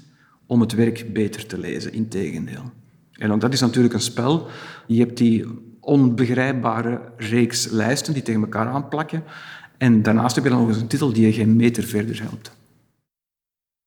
om 0.45 0.61
het 0.61 0.73
werk 0.73 1.13
beter 1.13 1.45
te 1.45 1.57
lezen, 1.57 1.93
integendeel. 1.93 2.71
En 3.11 3.31
ook 3.31 3.41
dat 3.41 3.53
is 3.53 3.59
natuurlijk 3.59 3.93
een 3.93 3.99
spel. 3.99 4.47
Je 4.87 4.99
hebt 4.99 5.17
die 5.17 5.45
onbegrijpbare 5.79 7.01
reeks 7.17 7.69
lijsten 7.69 8.13
die 8.13 8.23
tegen 8.23 8.41
elkaar 8.41 8.67
aanplakken. 8.67 9.23
En 9.77 10.01
daarnaast 10.01 10.35
heb 10.35 10.43
je 10.43 10.49
dan 10.49 10.59
nog 10.59 10.67
eens 10.67 10.81
een 10.81 10.87
titel 10.87 11.13
die 11.13 11.25
je 11.25 11.33
geen 11.33 11.55
meter 11.55 11.83
verder 11.83 12.21
helpt. 12.21 12.51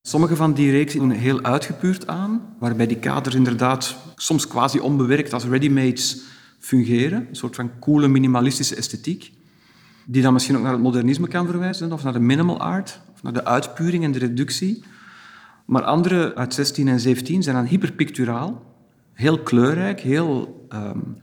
Sommige 0.02 0.36
van 0.36 0.52
die 0.52 0.70
reeksen 0.70 1.00
doen 1.00 1.10
heel 1.10 1.42
uitgepuurd 1.42 2.06
aan, 2.06 2.56
waarbij 2.58 2.86
die 2.86 2.98
kaders 2.98 3.34
inderdaad 3.34 3.96
soms 4.16 4.46
quasi 4.46 4.78
onbewerkt 4.78 5.32
als 5.32 5.44
readymates 5.44 6.20
fungeren. 6.58 7.26
Een 7.28 7.36
soort 7.36 7.54
van 7.54 7.70
coole 7.80 8.08
minimalistische 8.08 8.76
esthetiek, 8.76 9.32
die 10.04 10.22
dan 10.22 10.32
misschien 10.32 10.56
ook 10.56 10.62
naar 10.62 10.72
het 10.72 10.82
modernisme 10.82 11.28
kan 11.28 11.46
verwijzen, 11.46 11.92
of 11.92 12.02
naar 12.02 12.12
de 12.12 12.20
minimal 12.20 12.60
art, 12.60 13.00
of 13.14 13.22
naar 13.22 13.32
de 13.32 13.44
uitpuring 13.44 14.04
en 14.04 14.12
de 14.12 14.18
reductie. 14.18 14.84
Maar 15.66 15.82
andere 15.82 16.34
uit 16.34 16.54
16 16.54 16.88
en 16.88 17.00
17 17.00 17.42
zijn 17.42 17.56
dan 17.56 17.64
hyperpicturaal, 17.64 18.62
heel 19.12 19.42
kleurrijk, 19.42 20.00
heel 20.00 20.66
um, 20.72 21.22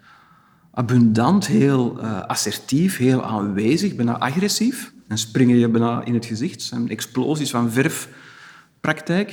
abundant, 0.73 1.47
heel 1.47 1.99
uh, 1.99 2.21
assertief, 2.21 2.97
heel 2.97 3.23
aanwezig, 3.23 3.95
bijna 3.95 4.19
agressief. 4.19 4.93
En 5.07 5.17
springen 5.17 5.57
je 5.57 5.69
bijna 5.69 6.05
in 6.05 6.13
het 6.13 6.25
gezicht. 6.25 6.53
Het 6.53 6.61
zijn 6.61 6.89
explosies 6.89 7.49
van 7.49 7.71
verfpraktijk. 7.71 9.29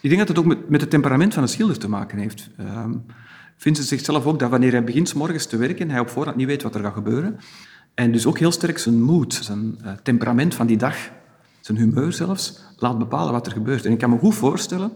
Ik 0.00 0.08
denk 0.08 0.18
dat 0.18 0.28
het 0.28 0.38
ook 0.38 0.44
met, 0.44 0.68
met 0.68 0.80
het 0.80 0.90
temperament 0.90 1.34
van 1.34 1.42
de 1.42 1.48
schilder 1.48 1.78
te 1.78 1.88
maken 1.88 2.18
heeft. 2.18 2.48
Uh, 2.60 2.84
Vincent 3.56 3.88
zegt 3.88 4.04
zelf 4.04 4.26
ook 4.26 4.38
dat 4.38 4.50
wanneer 4.50 4.72
hij 4.72 4.84
begint 4.84 5.14
morgens 5.14 5.46
te 5.46 5.56
werken, 5.56 5.90
hij 5.90 6.00
op 6.00 6.08
voorhand 6.08 6.36
niet 6.36 6.46
weet 6.46 6.62
wat 6.62 6.74
er 6.74 6.82
gaat 6.82 6.92
gebeuren. 6.92 7.38
En 7.94 8.12
dus 8.12 8.26
ook 8.26 8.38
heel 8.38 8.52
sterk 8.52 8.78
zijn 8.78 9.02
moed, 9.02 9.34
zijn 9.34 9.78
uh, 9.84 9.92
temperament 10.02 10.54
van 10.54 10.66
die 10.66 10.76
dag, 10.76 10.96
zijn 11.60 11.78
humeur 11.78 12.12
zelfs, 12.12 12.60
laat 12.76 12.98
bepalen 12.98 13.32
wat 13.32 13.46
er 13.46 13.52
gebeurt. 13.52 13.84
En 13.84 13.92
ik 13.92 13.98
kan 13.98 14.10
me 14.10 14.18
goed 14.18 14.34
voorstellen 14.34 14.92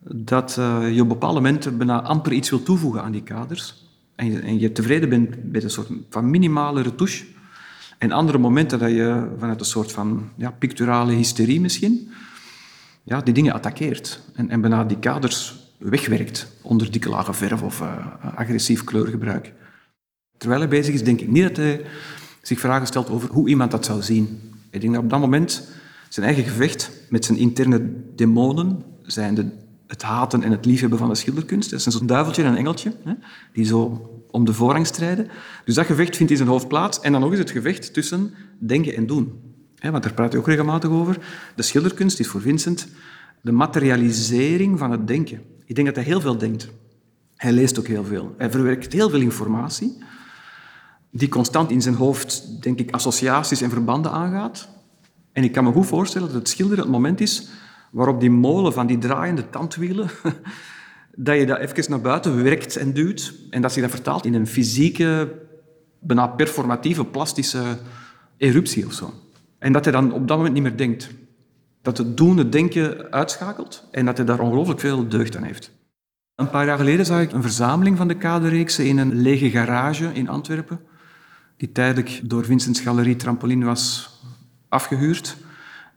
dat 0.00 0.56
uh, 0.58 0.94
je 0.94 1.02
op 1.02 1.08
bepaalde 1.08 1.40
momenten 1.40 1.76
bijna 1.78 2.02
amper 2.02 2.32
iets 2.32 2.50
wil 2.50 2.62
toevoegen 2.62 3.02
aan 3.02 3.12
die 3.12 3.22
kaders. 3.22 3.89
En 4.20 4.32
je, 4.32 4.38
en 4.38 4.58
je 4.58 4.72
tevreden 4.72 5.08
bent 5.08 5.52
met 5.52 5.64
een 5.64 5.70
soort 5.70 5.88
van 6.10 6.30
minimale 6.30 6.82
retouche. 6.82 7.24
En 7.98 8.12
andere 8.12 8.38
momenten 8.38 8.78
dat 8.78 8.90
je 8.90 9.28
vanuit 9.38 9.60
een 9.60 9.66
soort 9.66 9.92
van 9.92 10.30
ja, 10.36 10.50
picturale 10.50 11.12
hysterie 11.12 11.60
misschien, 11.60 12.10
ja, 13.02 13.20
die 13.20 13.34
dingen 13.34 13.52
attaqueert. 13.52 14.20
En, 14.34 14.50
en 14.50 14.60
bijna 14.60 14.84
die 14.84 14.98
kaders 14.98 15.68
wegwerkt 15.78 16.52
onder 16.62 16.90
dikke 16.90 17.08
lage 17.08 17.32
verf 17.32 17.62
of 17.62 17.80
uh, 17.80 18.06
agressief 18.34 18.84
kleurgebruik. 18.84 19.52
Terwijl 20.36 20.60
hij 20.60 20.70
bezig 20.70 20.94
is, 20.94 21.04
denk 21.04 21.20
ik 21.20 21.30
niet 21.30 21.42
dat 21.42 21.56
hij 21.56 21.84
zich 22.42 22.60
vragen 22.60 22.86
stelt 22.86 23.10
over 23.10 23.28
hoe 23.28 23.48
iemand 23.48 23.70
dat 23.70 23.84
zou 23.84 24.02
zien. 24.02 24.40
Ik 24.70 24.80
denk 24.80 24.94
dat 24.94 25.02
op 25.02 25.10
dat 25.10 25.20
moment 25.20 25.68
zijn 26.08 26.26
eigen 26.26 26.44
gevecht 26.44 26.90
met 27.08 27.24
zijn 27.24 27.38
interne 27.38 27.92
demonen, 28.14 28.82
zijn 29.02 29.34
de, 29.34 29.46
het 29.90 30.02
haten 30.02 30.42
en 30.42 30.50
het 30.50 30.64
liefhebben 30.64 30.98
van 30.98 31.08
de 31.08 31.14
schilderkunst, 31.14 31.70
dat 31.70 31.86
is 31.86 31.94
een 31.94 32.06
duiveltje 32.06 32.42
en 32.42 32.50
een 32.50 32.56
engeltje, 32.56 32.92
hè, 33.04 33.12
die 33.52 33.64
zo 33.64 34.10
om 34.30 34.44
de 34.44 34.52
voorrang 34.52 34.86
strijden. 34.86 35.28
Dus 35.64 35.74
dat 35.74 35.86
gevecht 35.86 36.16
vindt 36.16 36.30
in 36.30 36.38
zijn 36.38 36.48
hoofd 36.48 36.68
plaats. 36.68 37.00
En 37.00 37.12
dan 37.12 37.20
nog 37.20 37.30
eens 37.30 37.38
het 37.38 37.50
gevecht 37.50 37.92
tussen 37.92 38.34
denken 38.58 38.96
en 38.96 39.06
doen. 39.06 39.40
Want 39.80 40.02
daar 40.02 40.14
praat 40.14 40.32
hij 40.32 40.40
ook 40.40 40.46
regelmatig 40.46 40.90
over. 40.90 41.18
De 41.56 41.62
schilderkunst 41.62 42.20
is 42.20 42.28
voor 42.28 42.40
Vincent 42.40 42.88
de 43.42 43.52
materialisering 43.52 44.78
van 44.78 44.90
het 44.90 45.06
denken. 45.06 45.42
Ik 45.64 45.74
denk 45.74 45.86
dat 45.86 45.96
hij 45.96 46.04
heel 46.04 46.20
veel 46.20 46.38
denkt. 46.38 46.68
Hij 47.36 47.52
leest 47.52 47.78
ook 47.78 47.86
heel 47.86 48.04
veel. 48.04 48.34
Hij 48.38 48.50
verwerkt 48.50 48.92
heel 48.92 49.10
veel 49.10 49.20
informatie, 49.20 50.02
die 51.10 51.28
constant 51.28 51.70
in 51.70 51.82
zijn 51.82 51.94
hoofd, 51.94 52.62
denk 52.62 52.78
ik, 52.78 52.90
associaties 52.90 53.60
en 53.60 53.70
verbanden 53.70 54.12
aangaat. 54.12 54.68
En 55.32 55.44
ik 55.44 55.52
kan 55.52 55.64
me 55.64 55.72
goed 55.72 55.86
voorstellen 55.86 56.26
dat 56.26 56.36
het 56.36 56.48
schilderen 56.48 56.84
het 56.84 56.92
moment 56.92 57.20
is 57.20 57.48
waarop 57.90 58.20
die 58.20 58.30
molen 58.30 58.72
van 58.72 58.86
die 58.86 58.98
draaiende 58.98 59.50
tandwielen, 59.50 60.10
dat 61.14 61.36
je 61.36 61.46
dat 61.46 61.58
even 61.58 61.90
naar 61.90 62.00
buiten 62.00 62.42
werkt 62.42 62.76
en 62.76 62.92
duwt, 62.92 63.34
en 63.50 63.62
dat 63.62 63.72
zich 63.72 63.82
dat 63.82 63.90
vertaalt 63.90 64.24
in 64.24 64.34
een 64.34 64.46
fysieke, 64.46 65.32
bijna 65.98 66.26
performatieve, 66.26 67.04
plastische 67.04 67.62
eruptie 68.36 68.86
of 68.86 68.92
zo. 68.92 69.12
En 69.58 69.72
dat 69.72 69.84
hij 69.84 69.92
dan 69.92 70.12
op 70.12 70.28
dat 70.28 70.36
moment 70.36 70.54
niet 70.54 70.62
meer 70.62 70.76
denkt. 70.76 71.10
Dat 71.82 71.98
het 71.98 72.16
doen, 72.16 72.36
het 72.36 72.52
denken 72.52 73.12
uitschakelt 73.12 73.88
en 73.90 74.04
dat 74.04 74.16
hij 74.16 74.26
daar 74.26 74.40
ongelooflijk 74.40 74.80
veel 74.80 75.08
deugd 75.08 75.36
aan 75.36 75.42
heeft. 75.42 75.70
Een 76.34 76.50
paar 76.50 76.66
jaar 76.66 76.78
geleden 76.78 77.06
zag 77.06 77.20
ik 77.20 77.32
een 77.32 77.42
verzameling 77.42 77.96
van 77.96 78.08
de 78.08 78.16
kaderreeksen 78.16 78.86
in 78.86 78.98
een 78.98 79.20
lege 79.20 79.50
garage 79.50 80.10
in 80.12 80.28
Antwerpen, 80.28 80.80
die 81.56 81.72
tijdelijk 81.72 82.20
door 82.24 82.44
Vincent's 82.44 82.80
Galerie 82.80 83.16
Trampoline 83.16 83.64
was 83.64 84.10
afgehuurd 84.68 85.36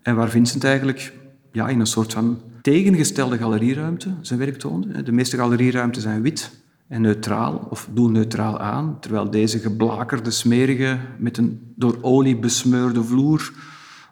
en 0.01 0.15
waar 0.15 0.29
Vincent 0.29 0.63
eigenlijk 0.63 1.13
ja, 1.53 1.67
in 1.67 1.79
een 1.79 1.87
soort 1.87 2.13
van 2.13 2.41
tegengestelde 2.61 3.37
galerieruimte 3.37 4.09
zijn 4.21 4.39
werk 4.39 4.57
toonde. 4.57 5.03
De 5.03 5.11
meeste 5.11 5.37
galerieruimten 5.37 6.01
zijn 6.01 6.21
wit 6.21 6.51
en 6.87 7.01
neutraal, 7.01 7.67
of 7.69 7.89
doen 7.93 8.11
neutraal 8.11 8.59
aan, 8.59 8.97
terwijl 8.99 9.29
deze 9.29 9.59
geblakerde, 9.59 10.31
smerige, 10.31 10.97
met 11.17 11.37
een 11.37 11.73
door 11.75 11.97
olie 12.01 12.37
besmeurde 12.37 13.03
vloer 13.03 13.51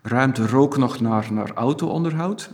ruimte 0.01 0.47
rook 0.47 0.77
nog 0.77 0.99
naar, 0.99 1.27
naar 1.33 1.51
auto-onderhoud. 1.51 2.51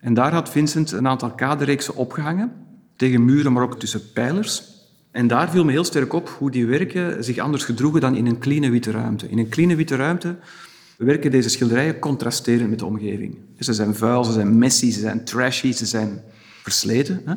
En 0.00 0.14
daar 0.14 0.32
had 0.32 0.48
Vincent 0.48 0.92
een 0.92 1.08
aantal 1.08 1.30
kaderreeksen 1.30 1.94
opgehangen, 1.94 2.52
tegen 2.96 3.24
muren, 3.24 3.52
maar 3.52 3.62
ook 3.62 3.78
tussen 3.78 4.12
pijlers. 4.12 4.62
En 5.10 5.26
daar 5.26 5.50
viel 5.50 5.64
me 5.64 5.70
heel 5.70 5.84
sterk 5.84 6.12
op 6.12 6.28
hoe 6.28 6.50
die 6.50 6.66
werken 6.66 7.24
zich 7.24 7.38
anders 7.38 7.64
gedroegen 7.64 8.00
dan 8.00 8.14
in 8.14 8.26
een 8.26 8.38
clean 8.38 8.70
witte 8.70 8.90
ruimte. 8.90 9.28
In 9.28 9.38
een 9.38 9.48
clean 9.48 9.76
witte 9.76 9.96
ruimte 9.96 10.36
werken 11.06 11.30
deze 11.30 11.48
schilderijen 11.48 11.98
contrasterend 11.98 12.70
met 12.70 12.78
de 12.78 12.86
omgeving. 12.86 13.36
Ze 13.58 13.72
zijn 13.72 13.94
vuil, 13.94 14.24
ze 14.24 14.32
zijn 14.32 14.58
messy, 14.58 14.90
ze 14.90 15.00
zijn 15.00 15.24
trashy, 15.24 15.72
ze 15.72 15.86
zijn 15.86 16.20
versleten. 16.62 17.22
Hè? 17.24 17.34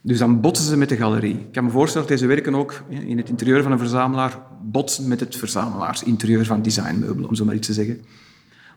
Dus 0.00 0.18
dan 0.18 0.40
botsen 0.40 0.66
ze 0.66 0.76
met 0.76 0.88
de 0.88 0.96
galerie. 0.96 1.34
Ik 1.34 1.52
kan 1.52 1.64
me 1.64 1.70
voorstellen 1.70 2.08
dat 2.08 2.18
deze 2.18 2.28
werken 2.28 2.54
ook 2.54 2.82
in 2.88 3.16
het 3.16 3.28
interieur 3.28 3.62
van 3.62 3.72
een 3.72 3.78
verzamelaar 3.78 4.38
botsen 4.62 5.08
met 5.08 5.20
het 5.20 5.36
verzamelaarsinterieur 5.36 6.44
van 6.44 6.62
designmeubelen, 6.62 7.28
om 7.28 7.34
zo 7.34 7.44
maar 7.44 7.54
iets 7.54 7.66
te 7.66 7.72
zeggen. 7.72 8.00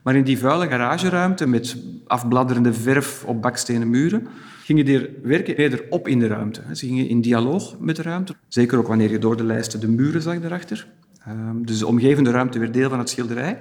Maar 0.02 0.16
in 0.16 0.24
die 0.24 0.38
vuile 0.38 0.66
garageruimte 0.66 1.46
met 1.46 1.76
afbladderende 2.06 2.72
verf 2.72 3.24
op 3.24 3.42
bakstenen 3.42 3.90
muren 3.90 4.26
gingen 4.62 4.84
die 4.84 5.08
werken 5.22 5.56
eerder 5.56 5.84
op 5.90 6.08
in 6.08 6.18
de 6.18 6.26
ruimte. 6.26 6.62
Ze 6.72 6.86
gingen 6.86 7.08
in 7.08 7.20
dialoog 7.20 7.78
met 7.78 7.96
de 7.96 8.02
ruimte. 8.02 8.34
Zeker 8.48 8.78
ook 8.78 8.86
wanneer 8.86 9.10
je 9.10 9.18
door 9.18 9.36
de 9.36 9.44
lijsten 9.44 9.80
de 9.80 9.88
muren 9.88 10.22
zag 10.22 10.40
daarachter. 10.40 10.86
Ehm, 11.24 11.62
dus 11.62 11.78
de 11.78 11.86
omgevende 11.86 12.30
ruimte 12.30 12.58
werd 12.58 12.72
deel 12.72 12.88
van 12.88 12.98
het 12.98 13.08
schilderij. 13.08 13.60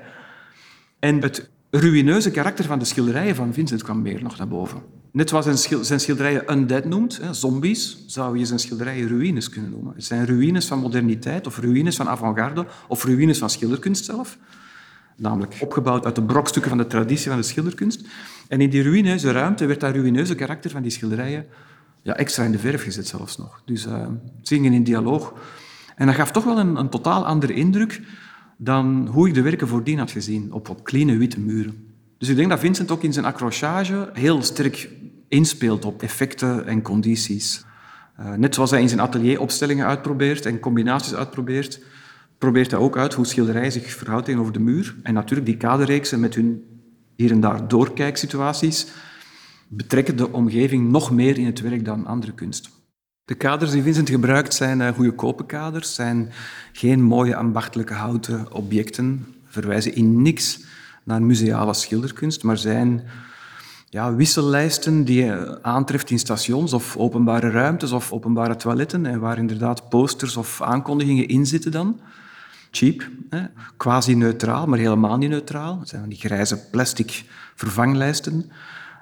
En 1.04 1.22
het 1.22 1.50
ruïneuze 1.70 2.32
karakter 2.32 2.66
van 2.66 2.80
de 2.80 2.86
schilderijen 2.86 3.36
van 3.36 3.54
Vincent 3.54 3.84
kwam 3.84 4.02
meer 4.02 4.24
nog 4.24 4.38
naar 4.38 4.48
boven. 4.48 4.82
Net 5.12 5.30
zoals 5.30 5.68
zijn 5.82 6.00
schilderijen 6.00 6.52
undead 6.52 6.86
noemt, 6.86 7.22
zombies, 7.32 8.04
zou 8.08 8.38
je 8.38 8.46
zijn 8.46 8.60
schilderijen 8.60 9.08
ruïnes 9.08 9.50
kunnen 9.50 9.72
noemen. 9.72 9.94
Het 9.96 10.06
zijn 10.06 10.26
ruïnes 10.26 10.66
van 10.66 10.80
moderniteit, 10.80 11.48
of 11.48 11.58
ruïnes 11.58 11.96
van 11.96 12.10
avant-garde, 12.10 12.66
of 12.88 13.04
ruïnes 13.04 13.38
van 13.38 13.50
schilderkunst 13.50 14.06
zelf. 14.06 14.38
Namelijk 15.16 15.58
opgebouwd 15.60 16.06
uit 16.06 16.16
de 16.16 16.24
brokstukken 16.24 16.70
van 16.70 16.80
de 16.80 16.88
traditie 16.88 17.30
van 17.30 17.40
de 17.40 17.46
schilderkunst. 17.46 18.02
En 18.48 18.62
in 18.62 18.70
die 18.70 18.82
ruïneuze 18.82 19.32
ruimte 19.32 19.66
werd 19.66 19.80
dat 19.80 19.96
ruïneuze 19.96 20.36
karakter 20.36 20.72
van 20.72 20.82
die 20.82 20.92
schilderijen 20.92 21.46
ja, 22.02 22.16
extra 22.16 22.44
in 22.44 22.52
de 22.52 22.60
verf 22.60 22.84
gezet 22.84 23.08
zelfs 23.08 23.38
nog. 23.38 23.62
Dus 23.66 23.86
uh, 23.86 24.08
zingen 24.42 24.74
in 24.74 24.84
dialoog. 24.84 25.34
En 25.96 26.06
dat 26.06 26.16
gaf 26.16 26.32
toch 26.32 26.44
wel 26.44 26.60
een, 26.60 26.76
een 26.76 26.90
totaal 26.90 27.26
andere 27.26 27.54
indruk 27.54 28.02
dan 28.64 29.08
hoe 29.12 29.28
ik 29.28 29.34
de 29.34 29.42
werken 29.42 29.68
voordien 29.68 29.98
had 29.98 30.12
gezien, 30.12 30.54
op, 30.54 30.70
op 30.70 30.84
clean 30.84 31.18
witte 31.18 31.40
muren. 31.40 31.88
Dus 32.18 32.30
ik 32.30 32.36
denk 32.36 32.50
dat 32.50 32.60
Vincent 32.60 32.92
ook 32.92 33.04
in 33.04 33.14
zijn 33.14 33.26
accrochage 33.26 34.10
heel 34.14 34.42
sterk 34.42 34.90
inspeelt 35.28 35.86
op 35.86 36.02
effecten 36.02 36.66
en 36.66 36.82
condities. 36.82 37.66
Uh, 38.20 38.34
net 38.34 38.56
zoals 38.56 38.72
hij 38.72 38.82
in 38.82 38.88
zijn 38.88 39.02
atelier 39.02 39.40
opstellingen 39.40 39.86
uitprobeert 39.86 40.46
en 40.46 40.60
combinaties 40.60 41.14
uitprobeert, 41.14 41.82
probeert 42.38 42.72
hij 42.72 42.80
ook 42.80 42.98
uit 42.98 43.14
hoe 43.14 43.26
schilderij 43.26 43.72
zich 43.72 43.92
verhoudt 43.92 44.26
tegenover 44.26 44.54
de 44.54 44.60
muur. 44.60 44.96
En 45.04 45.14
natuurlijk 45.14 45.48
die 45.48 45.58
kaderreeksen 45.58 46.20
met 46.20 46.36
hun 46.36 46.64
hier 47.16 47.32
en 47.32 47.40
daar 47.40 47.68
doorkijksituaties 47.68 48.88
betrekken 49.68 50.18
de 50.18 50.32
omgeving 50.32 50.92
nog 50.92 51.12
meer 51.12 51.38
in 51.38 51.46
het 51.46 51.62
werk 51.62 51.86
dan 51.86 52.06
andere 52.06 52.34
kunst. 52.34 52.70
De 53.26 53.36
kaders 53.36 53.72
die 53.72 53.82
Vincent 53.82 54.10
gebruikt 54.10 54.54
zijn 54.54 54.80
uh, 54.80 54.88
goedkope 54.88 55.46
kaders, 55.46 55.96
zijn 55.96 56.32
geen 56.72 57.02
mooie 57.02 57.36
ambachtelijke 57.36 57.94
houten 57.94 58.54
objecten, 58.54 59.36
verwijzen 59.46 59.96
in 59.96 60.22
niks 60.22 60.64
naar 61.04 61.22
museale 61.22 61.74
schilderkunst, 61.74 62.44
maar 62.44 62.58
zijn 62.58 63.04
ja, 63.90 64.16
wissellijsten 64.16 65.04
die 65.06 65.24
je 65.24 65.60
aantreft 65.62 66.10
in 66.10 66.20
stations 66.20 66.74
of 66.74 66.98
openbare 66.98 67.50
ruimtes 67.50 67.92
of 67.92 68.12
openbare 68.12 68.56
toiletten 68.56 69.06
en 69.06 69.20
waar 69.20 69.38
inderdaad 69.38 69.90
posters 69.90 70.38
of 70.38 70.62
aankondigingen 70.62 71.28
in 71.28 71.46
zitten 71.46 71.72
dan. 71.72 72.00
Cheap, 72.72 73.10
hè? 73.30 73.42
quasi-neutraal, 73.78 74.68
maar 74.68 74.80
helemaal 74.80 75.18
niet 75.18 75.30
neutraal. 75.30 75.80
Het 75.80 75.90
zijn 75.90 76.10
die 76.10 76.20
grijze 76.20 76.70
plastic 76.70 77.26
vervanglijsten. 77.56 78.52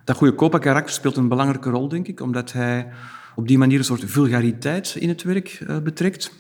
Dat 0.04 0.18
goedkope 0.18 0.60
karakter 0.60 0.94
speelt 0.94 1.18
een 1.18 1.28
belangrijke 1.28 1.70
rol, 1.70 1.88
denk 1.88 2.08
ik, 2.08 2.22
omdat 2.22 2.52
hij 2.52 2.88
op 3.36 3.48
die 3.48 3.58
manier 3.58 3.78
een 3.78 3.84
soort 3.84 4.04
vulgariteit 4.06 4.96
in 5.00 5.10
het 5.10 5.24
werk 5.24 5.60
uh, 5.68 5.78
betrekt. 5.80 6.32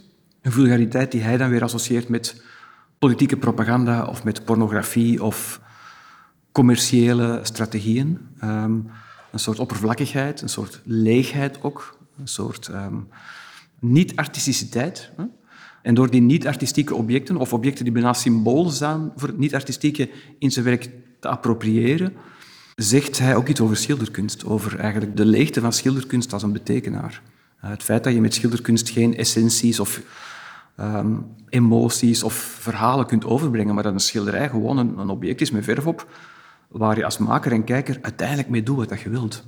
Een 0.41 0.51
vulgariteit 0.51 1.11
die 1.11 1.21
hij 1.21 1.37
dan 1.37 1.49
weer 1.49 1.63
associeert 1.63 2.09
met 2.09 2.43
politieke 2.99 3.37
propaganda 3.37 4.05
of 4.05 4.23
met 4.23 4.45
pornografie 4.45 5.23
of 5.23 5.61
commerciële 6.51 7.39
strategieën. 7.43 8.17
Um, 8.43 8.89
een 9.31 9.39
soort 9.39 9.59
oppervlakkigheid, 9.59 10.41
een 10.41 10.49
soort 10.49 10.81
leegheid 10.85 11.61
ook, 11.61 11.97
een 12.19 12.27
soort 12.27 12.67
um, 12.67 13.07
niet-artisticiteit. 13.79 15.11
En 15.81 15.93
door 15.93 16.09
die 16.09 16.21
niet-artistieke 16.21 16.95
objecten, 16.95 17.37
of 17.37 17.53
objecten 17.53 17.83
die 17.83 17.93
bijna 17.93 18.13
symbool 18.13 18.69
zijn 18.69 19.11
voor 19.15 19.27
het 19.27 19.37
niet-artistieke 19.37 20.09
in 20.39 20.51
zijn 20.51 20.65
werk 20.65 20.89
te 21.19 21.27
appropriëren, 21.27 22.13
zegt 22.81 23.19
hij 23.19 23.35
ook 23.35 23.47
iets 23.47 23.61
over 23.61 23.77
schilderkunst, 23.77 24.45
over 24.45 24.79
eigenlijk 24.79 25.17
de 25.17 25.25
leegte 25.25 25.61
van 25.61 25.73
schilderkunst 25.73 26.33
als 26.33 26.43
een 26.43 26.51
betekenaar. 26.51 27.21
Eh, 27.59 27.69
het 27.69 27.83
feit 27.83 28.03
dat 28.03 28.13
je 28.13 28.21
met 28.21 28.33
schilderkunst 28.33 28.89
geen 28.89 29.17
essenties 29.17 29.79
of 29.79 30.01
um, 30.79 31.25
emoties 31.49 32.23
of 32.23 32.33
verhalen 32.33 33.05
kunt 33.05 33.25
overbrengen, 33.25 33.73
maar 33.73 33.83
dat 33.83 33.93
een 33.93 33.99
schilderij 33.99 34.49
gewoon 34.49 34.77
een, 34.77 34.97
een, 34.97 35.09
object 35.09 35.41
is 35.41 35.51
met 35.51 35.63
verf 35.63 35.87
op, 35.87 36.11
waar 36.67 36.97
je 36.97 37.05
als 37.05 37.17
maker 37.17 37.51
en 37.51 37.63
kijker 37.63 37.97
uiteindelijk 38.01 38.49
mee 38.49 38.63
doet 38.63 38.89
wat 38.89 39.01
je 39.01 39.09
wilt. 39.09 39.43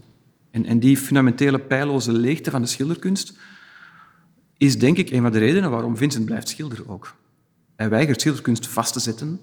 En, 0.52 0.66
en 0.66 0.80
die 0.80 0.98
fundamentele 0.98 1.60
pijloze 1.60 2.12
leegte 2.12 2.52
van 2.52 2.62
de 2.62 2.68
schilderkunst 2.68 3.38
is 4.58 4.80
denk 4.80 4.98
ik 4.98 5.10
een 5.10 5.22
van 5.22 5.32
de 5.32 5.40
redenen 5.40 5.72
waarom 5.72 5.98
Vincent 5.98 6.26
blijft 6.26 6.50
schilderen 6.50 6.90
ook. 6.90 7.16
Hij 7.76 7.90
weigert 7.90 8.22
schilderkunst 8.22 8.68
vast 8.68 8.94
te 8.94 9.00
zetten. 9.00 9.40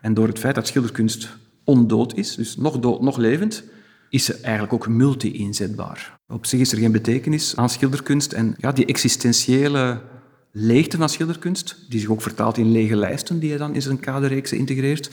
En 0.00 0.14
door 0.14 0.26
het 0.26 0.38
feit 0.38 0.54
dat 0.54 0.66
schilderkunst 0.66 1.36
ondood 1.64 2.16
is, 2.16 2.34
dus 2.34 2.56
nog 2.56 2.78
dood, 2.78 3.00
nog 3.00 3.16
levend, 3.16 3.64
is 4.08 4.24
ze 4.24 4.34
eigenlijk 4.40 4.72
ook 4.72 4.88
multi-inzetbaar. 4.88 6.18
Op 6.28 6.46
zich 6.46 6.60
is 6.60 6.72
er 6.72 6.78
geen 6.78 6.92
betekenis 6.92 7.56
aan 7.56 7.68
schilderkunst. 7.68 8.32
En 8.32 8.54
ja, 8.58 8.72
die 8.72 8.86
existentiële 8.86 10.00
leegte 10.52 10.96
van 10.96 11.08
schilderkunst, 11.08 11.86
die 11.88 12.00
zich 12.00 12.08
ook 12.08 12.22
vertaalt 12.22 12.58
in 12.58 12.72
lege 12.72 12.96
lijsten, 12.96 13.38
die 13.38 13.48
hij 13.48 13.58
dan 13.58 13.74
in 13.74 13.82
zijn 13.82 14.00
kaderreeksen 14.00 14.58
integreert, 14.58 15.10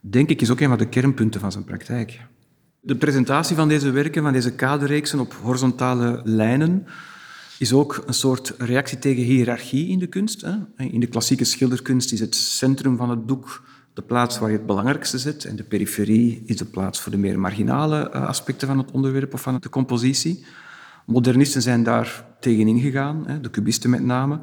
denk 0.00 0.28
ik 0.28 0.40
is 0.40 0.50
ook 0.50 0.60
een 0.60 0.68
van 0.68 0.78
de 0.78 0.88
kernpunten 0.88 1.40
van 1.40 1.52
zijn 1.52 1.64
praktijk. 1.64 2.20
De 2.80 2.96
presentatie 2.96 3.56
van 3.56 3.68
deze 3.68 3.90
werken, 3.90 4.22
van 4.22 4.32
deze 4.32 4.52
kaderreeksen 4.52 5.20
op 5.20 5.32
horizontale 5.32 6.20
lijnen, 6.24 6.86
is 7.58 7.72
ook 7.72 8.02
een 8.06 8.14
soort 8.14 8.54
reactie 8.58 8.98
tegen 8.98 9.22
hiërarchie 9.22 9.88
in 9.88 9.98
de 9.98 10.06
kunst. 10.06 10.46
In 10.76 11.00
de 11.00 11.06
klassieke 11.06 11.44
schilderkunst 11.44 12.12
is 12.12 12.20
het 12.20 12.34
centrum 12.34 12.96
van 12.96 13.10
het 13.10 13.28
doek 13.28 13.62
de 13.94 14.02
plaats 14.02 14.38
waar 14.38 14.50
je 14.50 14.56
het 14.56 14.66
belangrijkste 14.66 15.18
zet 15.18 15.44
en 15.44 15.56
de 15.56 15.62
periferie 15.62 16.42
is 16.46 16.56
de 16.56 16.64
plaats 16.64 17.00
voor 17.00 17.12
de 17.12 17.18
meer 17.18 17.40
marginale 17.40 18.10
eh, 18.10 18.26
aspecten 18.26 18.68
van 18.68 18.78
het 18.78 18.90
onderwerp 18.90 19.34
of 19.34 19.40
van 19.40 19.58
de 19.60 19.68
compositie. 19.68 20.44
Modernisten 21.06 21.62
zijn 21.62 21.82
daar 21.82 22.24
tegenin 22.40 22.80
gegaan, 22.80 23.38
de 23.42 23.50
cubisten 23.50 23.90
met 23.90 24.04
name. 24.04 24.40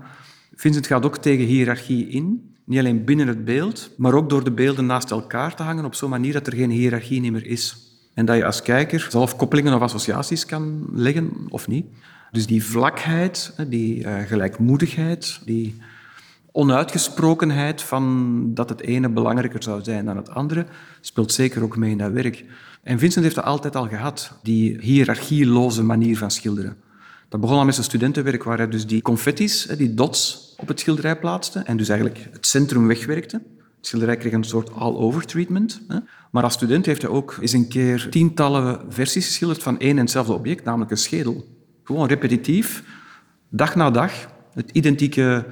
Vincent 0.55 0.87
gaat 0.87 1.05
ook 1.05 1.17
tegen 1.17 1.45
hiërarchie 1.45 2.07
in, 2.07 2.55
niet 2.63 2.79
alleen 2.79 3.05
binnen 3.05 3.27
het 3.27 3.45
beeld, 3.45 3.89
maar 3.97 4.13
ook 4.13 4.29
door 4.29 4.43
de 4.43 4.51
beelden 4.51 4.85
naast 4.85 5.11
elkaar 5.11 5.55
te 5.55 5.63
hangen 5.63 5.85
op 5.85 5.95
zo'n 5.95 6.09
manier 6.09 6.33
dat 6.33 6.47
er 6.47 6.55
geen 6.55 6.69
hiërarchie 6.69 7.31
meer 7.31 7.45
is. 7.45 7.77
En 8.13 8.25
dat 8.25 8.37
je 8.37 8.45
als 8.45 8.61
kijker 8.61 9.07
zelf 9.09 9.35
koppelingen 9.35 9.73
of 9.73 9.81
associaties 9.81 10.45
kan 10.45 10.89
leggen 10.93 11.31
of 11.49 11.67
niet. 11.67 11.85
Dus 12.31 12.45
die 12.45 12.63
vlakheid, 12.63 13.53
die 13.67 14.03
uh, 14.03 14.19
gelijkmoedigheid, 14.19 15.41
die 15.45 15.75
onuitgesprokenheid 16.57 17.81
van 17.81 18.41
dat 18.53 18.69
het 18.69 18.81
ene 18.81 19.09
belangrijker 19.09 19.63
zou 19.63 19.83
zijn 19.83 20.05
dan 20.05 20.17
het 20.17 20.29
andere, 20.29 20.65
speelt 21.01 21.31
zeker 21.31 21.63
ook 21.63 21.77
mee 21.77 21.91
in 21.91 21.97
dat 21.97 22.11
werk. 22.11 22.45
En 22.83 22.99
Vincent 22.99 23.23
heeft 23.23 23.35
dat 23.35 23.45
altijd 23.45 23.75
al 23.75 23.87
gehad, 23.87 24.39
die 24.43 24.77
hiërarchieloze 24.79 25.83
manier 25.83 26.17
van 26.17 26.31
schilderen. 26.31 26.77
Dat 27.29 27.41
begon 27.41 27.57
al 27.57 27.65
met 27.65 27.73
zijn 27.73 27.85
studentenwerk, 27.85 28.43
waar 28.43 28.57
hij 28.57 28.69
dus 28.69 28.85
die 28.85 29.01
confetti's, 29.01 29.65
die 29.65 29.93
dots, 29.93 30.53
op 30.57 30.67
het 30.67 30.79
schilderij 30.79 31.19
plaatste 31.19 31.59
en 31.59 31.77
dus 31.77 31.89
eigenlijk 31.89 32.27
het 32.31 32.45
centrum 32.45 32.87
wegwerkte. 32.87 33.41
Het 33.77 33.87
schilderij 33.87 34.17
kreeg 34.17 34.33
een 34.33 34.43
soort 34.43 34.73
all-over 34.73 35.25
treatment. 35.25 35.81
Maar 36.31 36.43
als 36.43 36.53
student 36.53 36.85
heeft 36.85 37.01
hij 37.01 37.11
ook 37.11 37.37
eens 37.41 37.53
een 37.53 37.67
keer 37.67 38.07
tientallen 38.09 38.79
versies 38.89 39.25
geschilderd 39.25 39.63
van 39.63 39.79
één 39.79 39.91
en 39.91 39.97
hetzelfde 39.97 40.33
object, 40.33 40.63
namelijk 40.63 40.91
een 40.91 40.97
schedel. 40.97 41.45
Gewoon 41.83 42.07
repetitief, 42.07 42.83
dag 43.49 43.75
na 43.75 43.91
dag, 43.91 44.11
het 44.53 44.71
identieke 44.71 45.45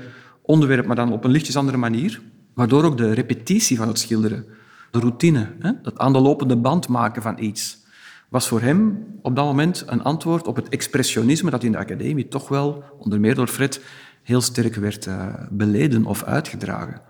onderwerp, 0.46 0.86
maar 0.86 0.96
dan 0.96 1.12
op 1.12 1.24
een 1.24 1.32
lichtjes 1.32 1.56
andere 1.58 1.78
manier. 1.78 2.22
Waardoor 2.54 2.84
ook 2.84 2.98
de 2.98 3.14
repetitie 3.14 3.78
van 3.78 3.88
het 3.88 4.00
schilderen, 4.00 4.46
de 4.92 5.00
routine, 5.00 5.48
hè, 5.60 5.72
dat 5.82 5.98
aan 5.98 6.14
de 6.14 6.20
lopende 6.20 6.56
band 6.56 6.88
maken 6.88 7.22
van 7.22 7.40
iets, 7.40 7.84
was 8.30 8.48
voor 8.48 8.62
hem 8.62 9.06
op 9.22 9.36
dat 9.36 9.46
moment 9.46 9.84
een 9.88 10.04
antwoord 10.04 10.48
op 10.48 10.56
het 10.56 10.70
expressionisme 10.70 11.50
dat 11.50 11.64
in 11.64 11.72
de 11.72 11.78
academie 11.78 12.28
toch 12.28 12.48
wel, 12.48 12.84
onder 12.98 13.20
meer 13.20 13.36
door 13.36 13.48
Fred, 13.48 13.82
heel 14.24 14.42
sterk 14.42 14.75
werd 14.75 15.06
uh, 15.06 15.34
beleden 15.50 16.06
of 16.06 16.24
uitgedragen. 16.24 17.02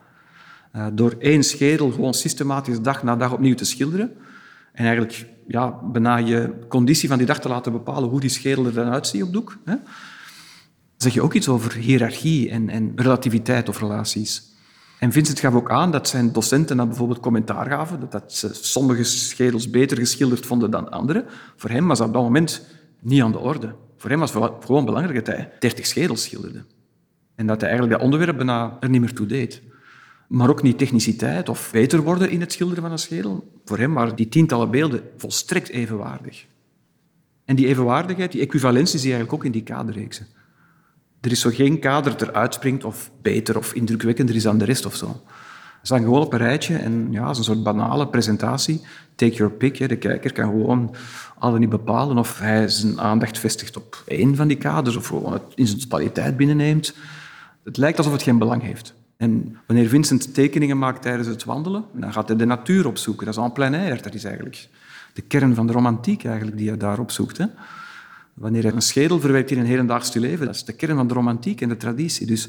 Uh, 0.75 0.85
door 0.93 1.15
één 1.19 1.43
schedel 1.43 1.91
gewoon 1.91 2.13
systematisch 2.13 2.81
dag 2.81 3.03
na 3.03 3.15
dag 3.15 3.33
opnieuw 3.33 3.55
te 3.55 3.65
schilderen 3.65 4.11
en 4.73 4.85
eigenlijk 4.85 5.27
ja, 5.47 5.79
bijna 5.83 6.17
je 6.17 6.53
conditie 6.67 7.09
van 7.09 7.17
die 7.17 7.27
dag 7.27 7.39
te 7.39 7.49
laten 7.49 7.71
bepalen 7.71 8.09
hoe 8.09 8.19
die 8.19 8.29
schedel 8.29 8.65
er 8.65 8.73
dan 8.73 8.89
uitziet 8.89 9.23
op 9.23 9.33
doek. 9.33 9.57
Hè 9.65 9.75
zeg 10.97 11.13
je 11.13 11.21
ook 11.21 11.33
iets 11.33 11.47
over 11.47 11.73
hiërarchie 11.73 12.49
en, 12.49 12.69
en 12.69 12.91
relativiteit 12.95 13.69
of 13.69 13.79
relaties. 13.79 14.53
En 14.99 15.11
Vincent 15.11 15.39
gaf 15.39 15.53
ook 15.53 15.71
aan 15.71 15.91
dat 15.91 16.07
zijn 16.07 16.31
docenten 16.31 16.77
dan 16.77 16.87
bijvoorbeeld 16.87 17.19
commentaar 17.19 17.69
gaven, 17.69 17.99
dat, 17.99 18.11
dat 18.11 18.33
ze 18.33 18.49
sommige 18.53 19.03
schedels 19.03 19.69
beter 19.69 19.97
geschilderd 19.97 20.45
vonden 20.45 20.71
dan 20.71 20.91
andere. 20.91 21.25
Voor 21.55 21.69
hem 21.69 21.87
was 21.87 21.97
dat 21.97 22.07
op 22.07 22.13
dat 22.13 22.23
moment 22.23 22.65
niet 23.01 23.21
aan 23.21 23.31
de 23.31 23.39
orde. 23.39 23.75
Voor 23.97 24.09
hem 24.09 24.19
was 24.19 24.33
het 24.33 24.51
gewoon 24.65 24.85
belangrijk 24.85 25.25
dat 25.25 25.35
hij 25.35 25.51
30 25.59 25.85
schedels 25.85 26.23
schilderde. 26.23 26.63
En 27.35 27.47
dat 27.47 27.61
hij 27.61 27.69
eigenlijk 27.69 27.97
dat 27.99 28.07
onderwerp 28.07 28.37
bijna 28.37 28.77
er 28.79 28.89
niet 28.89 29.01
meer 29.01 29.13
toe 29.13 29.25
deed. 29.25 29.61
Maar 30.27 30.49
ook 30.49 30.61
niet 30.61 30.77
techniciteit 30.77 31.49
of 31.49 31.69
beter 31.71 32.01
worden 32.01 32.29
in 32.29 32.39
het 32.39 32.51
schilderen 32.51 32.83
van 32.83 32.91
een 32.91 32.99
schedel. 32.99 33.51
Voor 33.65 33.77
hem 33.77 33.93
waren 33.93 34.15
die 34.15 34.29
tientallen 34.29 34.71
beelden 34.71 35.01
volstrekt 35.17 35.69
evenwaardig. 35.69 36.45
En 37.45 37.55
die 37.55 37.67
evenwaardigheid, 37.67 38.31
die 38.31 38.41
equivalentie 38.41 38.99
zie 38.99 39.09
je 39.09 39.15
eigenlijk 39.15 39.43
ook 39.43 39.45
in 39.45 39.51
die 39.51 39.63
kaderreeksen. 39.63 40.27
Er 41.21 41.31
is 41.31 41.39
zo 41.39 41.49
geen 41.49 41.79
kader 41.79 42.17
dat 42.17 42.27
eruit 42.27 42.53
springt 42.53 42.83
of 42.83 43.11
beter 43.21 43.57
of 43.57 43.73
indrukwekkender 43.73 44.35
is 44.35 44.43
dan 44.43 44.57
de 44.57 44.65
rest 44.65 44.85
of 44.85 44.95
zo. 44.95 45.21
Ze 45.85 45.91
staan 45.91 46.03
gewoon 46.03 46.21
op 46.21 46.33
een 46.33 46.39
rijtje 46.39 46.77
en 46.77 47.07
ja, 47.11 47.29
is 47.29 47.37
een 47.37 47.43
soort 47.43 47.63
banale 47.63 48.07
presentatie. 48.07 48.81
Take 49.15 49.33
your 49.33 49.51
pick. 49.51 49.77
Hè. 49.77 49.87
De 49.87 49.97
kijker 49.97 50.33
kan 50.33 50.49
gewoon 50.49 50.95
al 51.37 51.55
niet 51.55 51.69
bepalen 51.69 52.17
of 52.17 52.39
hij 52.39 52.67
zijn 52.67 52.99
aandacht 52.99 53.39
vestigt 53.39 53.77
op 53.77 54.03
één 54.07 54.35
van 54.35 54.47
die 54.47 54.57
kaders 54.57 54.95
of 54.95 55.07
gewoon 55.07 55.33
het 55.33 55.41
in 55.55 55.67
zijn 55.67 55.79
totaliteit 55.79 56.37
binnenneemt. 56.37 56.95
Het 57.63 57.77
lijkt 57.77 57.97
alsof 57.97 58.13
het 58.13 58.23
geen 58.23 58.37
belang 58.37 58.61
heeft. 58.61 58.93
En 59.17 59.57
wanneer 59.67 59.87
Vincent 59.87 60.33
tekeningen 60.33 60.77
maakt 60.77 61.01
tijdens 61.01 61.27
het 61.27 61.43
wandelen, 61.43 61.85
dan 61.93 62.13
gaat 62.13 62.27
hij 62.27 62.37
de 62.37 62.45
natuur 62.45 62.87
opzoeken. 62.87 63.25
Dat 63.25 63.35
is 63.35 63.43
en 63.43 63.51
plein 63.51 63.73
air. 63.73 64.01
Dat 64.01 64.13
is 64.13 64.23
eigenlijk 64.23 64.67
de 65.13 65.21
kern 65.21 65.55
van 65.55 65.67
de 65.67 65.73
romantiek 65.73 66.25
eigenlijk, 66.25 66.57
die 66.57 66.67
hij 66.67 66.77
daar 66.77 66.99
opzoekt. 66.99 67.37
Hè. 67.37 67.45
Wanneer 68.35 68.65
een 68.65 68.81
schedel 68.81 69.19
verwerkt 69.19 69.51
in 69.51 69.59
een 69.59 69.65
hedendaags 69.65 70.13
leven, 70.13 70.45
dat 70.45 70.55
is 70.55 70.63
de 70.63 70.73
kern 70.73 70.95
van 70.95 71.07
de 71.07 71.13
romantiek 71.13 71.61
en 71.61 71.69
de 71.69 71.77
traditie. 71.77 72.27
Dus 72.27 72.47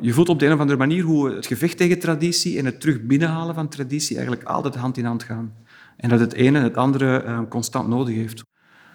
je 0.00 0.12
voelt 0.12 0.28
op 0.28 0.38
de 0.38 0.46
een 0.46 0.52
of 0.52 0.60
andere 0.60 0.78
manier 0.78 1.02
hoe 1.02 1.30
het 1.30 1.46
gevecht 1.46 1.76
tegen 1.76 1.98
traditie 1.98 2.58
en 2.58 2.64
het 2.64 2.80
terug 2.80 3.02
binnenhalen 3.02 3.54
van 3.54 3.68
traditie 3.68 4.16
eigenlijk 4.16 4.48
altijd 4.48 4.74
hand 4.74 4.96
in 4.96 5.04
hand 5.04 5.22
gaan. 5.22 5.52
En 5.96 6.08
dat 6.08 6.20
het 6.20 6.32
ene 6.32 6.60
het 6.60 6.76
andere 6.76 7.24
uh, 7.24 7.40
constant 7.48 7.88
nodig 7.88 8.14
heeft. 8.14 8.44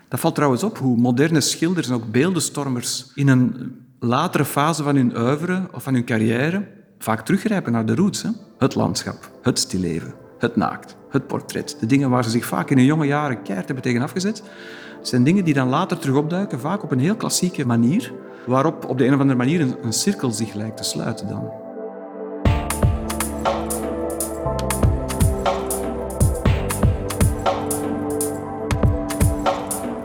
Dat 0.08 0.20
valt 0.20 0.36
trouwens 0.36 0.63
op 0.63 0.78
hoe 0.78 0.98
moderne 0.98 1.41
schilders 1.41 1.88
en 1.88 1.94
ook 1.94 2.12
beeldenstormers 2.12 3.12
in 3.15 3.28
een 3.28 3.76
latere 4.00 4.46
fase 4.46 4.84
van 4.84 4.96
hun 4.96 5.18
oeuvre 5.18 5.68
of 5.72 5.84
van 5.84 5.94
hun 5.94 6.06
carrière 6.06 6.68
vaak 7.00 7.26
teruggrijpen 7.26 7.72
naar 7.72 7.86
de 7.86 7.96
roots. 7.96 8.22
Hè? 8.22 8.30
Het 8.58 8.76
landschap, 8.76 9.32
het 9.41 9.60
stilleven, 9.60 10.13
het 10.38 10.56
naakt, 10.56 10.96
het 11.10 11.28
portret. 11.28 11.78
De 11.80 11.86
dingen 11.86 12.10
waar 12.10 12.24
ze 12.24 12.30
zich 12.30 12.46
vaak 12.46 12.70
in 12.70 12.78
hun 12.78 12.86
jonge 12.86 13.06
jaren 13.06 13.41
keihard 13.41 13.65
hebben 13.65 13.84
tegen 13.84 14.02
afgezet. 14.02 14.44
Zijn 15.06 15.24
dingen 15.24 15.44
die 15.44 15.54
dan 15.54 15.70
later 15.70 16.00
terug 16.00 16.15
opduiken, 16.15 16.60
vaak 16.60 16.84
op 16.84 16.91
een 16.91 17.00
heel 17.00 17.15
klassieke 17.15 17.65
manier, 17.65 18.13
waarop 18.46 18.86
op 18.89 18.98
de 18.98 19.06
een 19.06 19.13
of 19.13 19.20
andere 19.20 19.38
manier 19.38 19.62
een, 19.62 19.76
een 19.82 19.94
cirkel 19.94 20.32
zich 20.32 20.54
lijkt 20.54 20.78
te 20.78 20.84
sluiten 20.84 21.28
dan. 21.28 21.52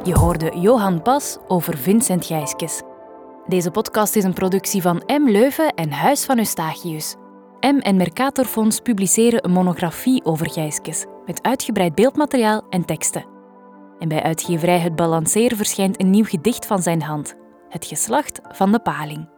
Je 0.05 0.15
hoorde 0.19 0.59
Johan 0.61 1.03
Pas 1.03 1.39
over 1.49 1.79
Vincent 1.79 2.27
Gijskes. 2.27 2.83
Deze 3.47 3.71
podcast 3.71 4.17
is 4.17 4.25
een 4.25 4.33
productie 4.33 4.83
van 4.83 5.03
M. 5.07 5.29
Leuven 5.29 5.75
en 5.75 5.91
Huis 5.91 6.25
van 6.25 6.39
Eustachius. 6.39 7.17
M 7.61 7.79
en 7.79 7.97
Mercatorfonds 7.97 8.81
publiceren 8.81 9.45
een 9.45 9.53
monografie 9.53 10.25
over 10.25 10.51
Gijskes, 10.51 11.05
met 11.27 11.43
uitgebreid 11.43 11.95
beeldmateriaal 11.95 12.63
en 12.71 12.85
teksten. 12.85 13.40
En 14.01 14.09
bij 14.09 14.23
uitgeverij 14.23 14.79
Het 14.79 14.97
Balanceer 14.97 15.57
verschijnt 15.57 16.01
een 16.01 16.11
nieuw 16.11 16.25
gedicht 16.25 16.67
van 16.67 16.83
zijn 16.83 17.03
hand, 17.03 17.35
Het 17.69 17.87
geslacht 17.87 18.41
van 18.49 18.73
de 18.73 18.81
paling. 18.81 19.30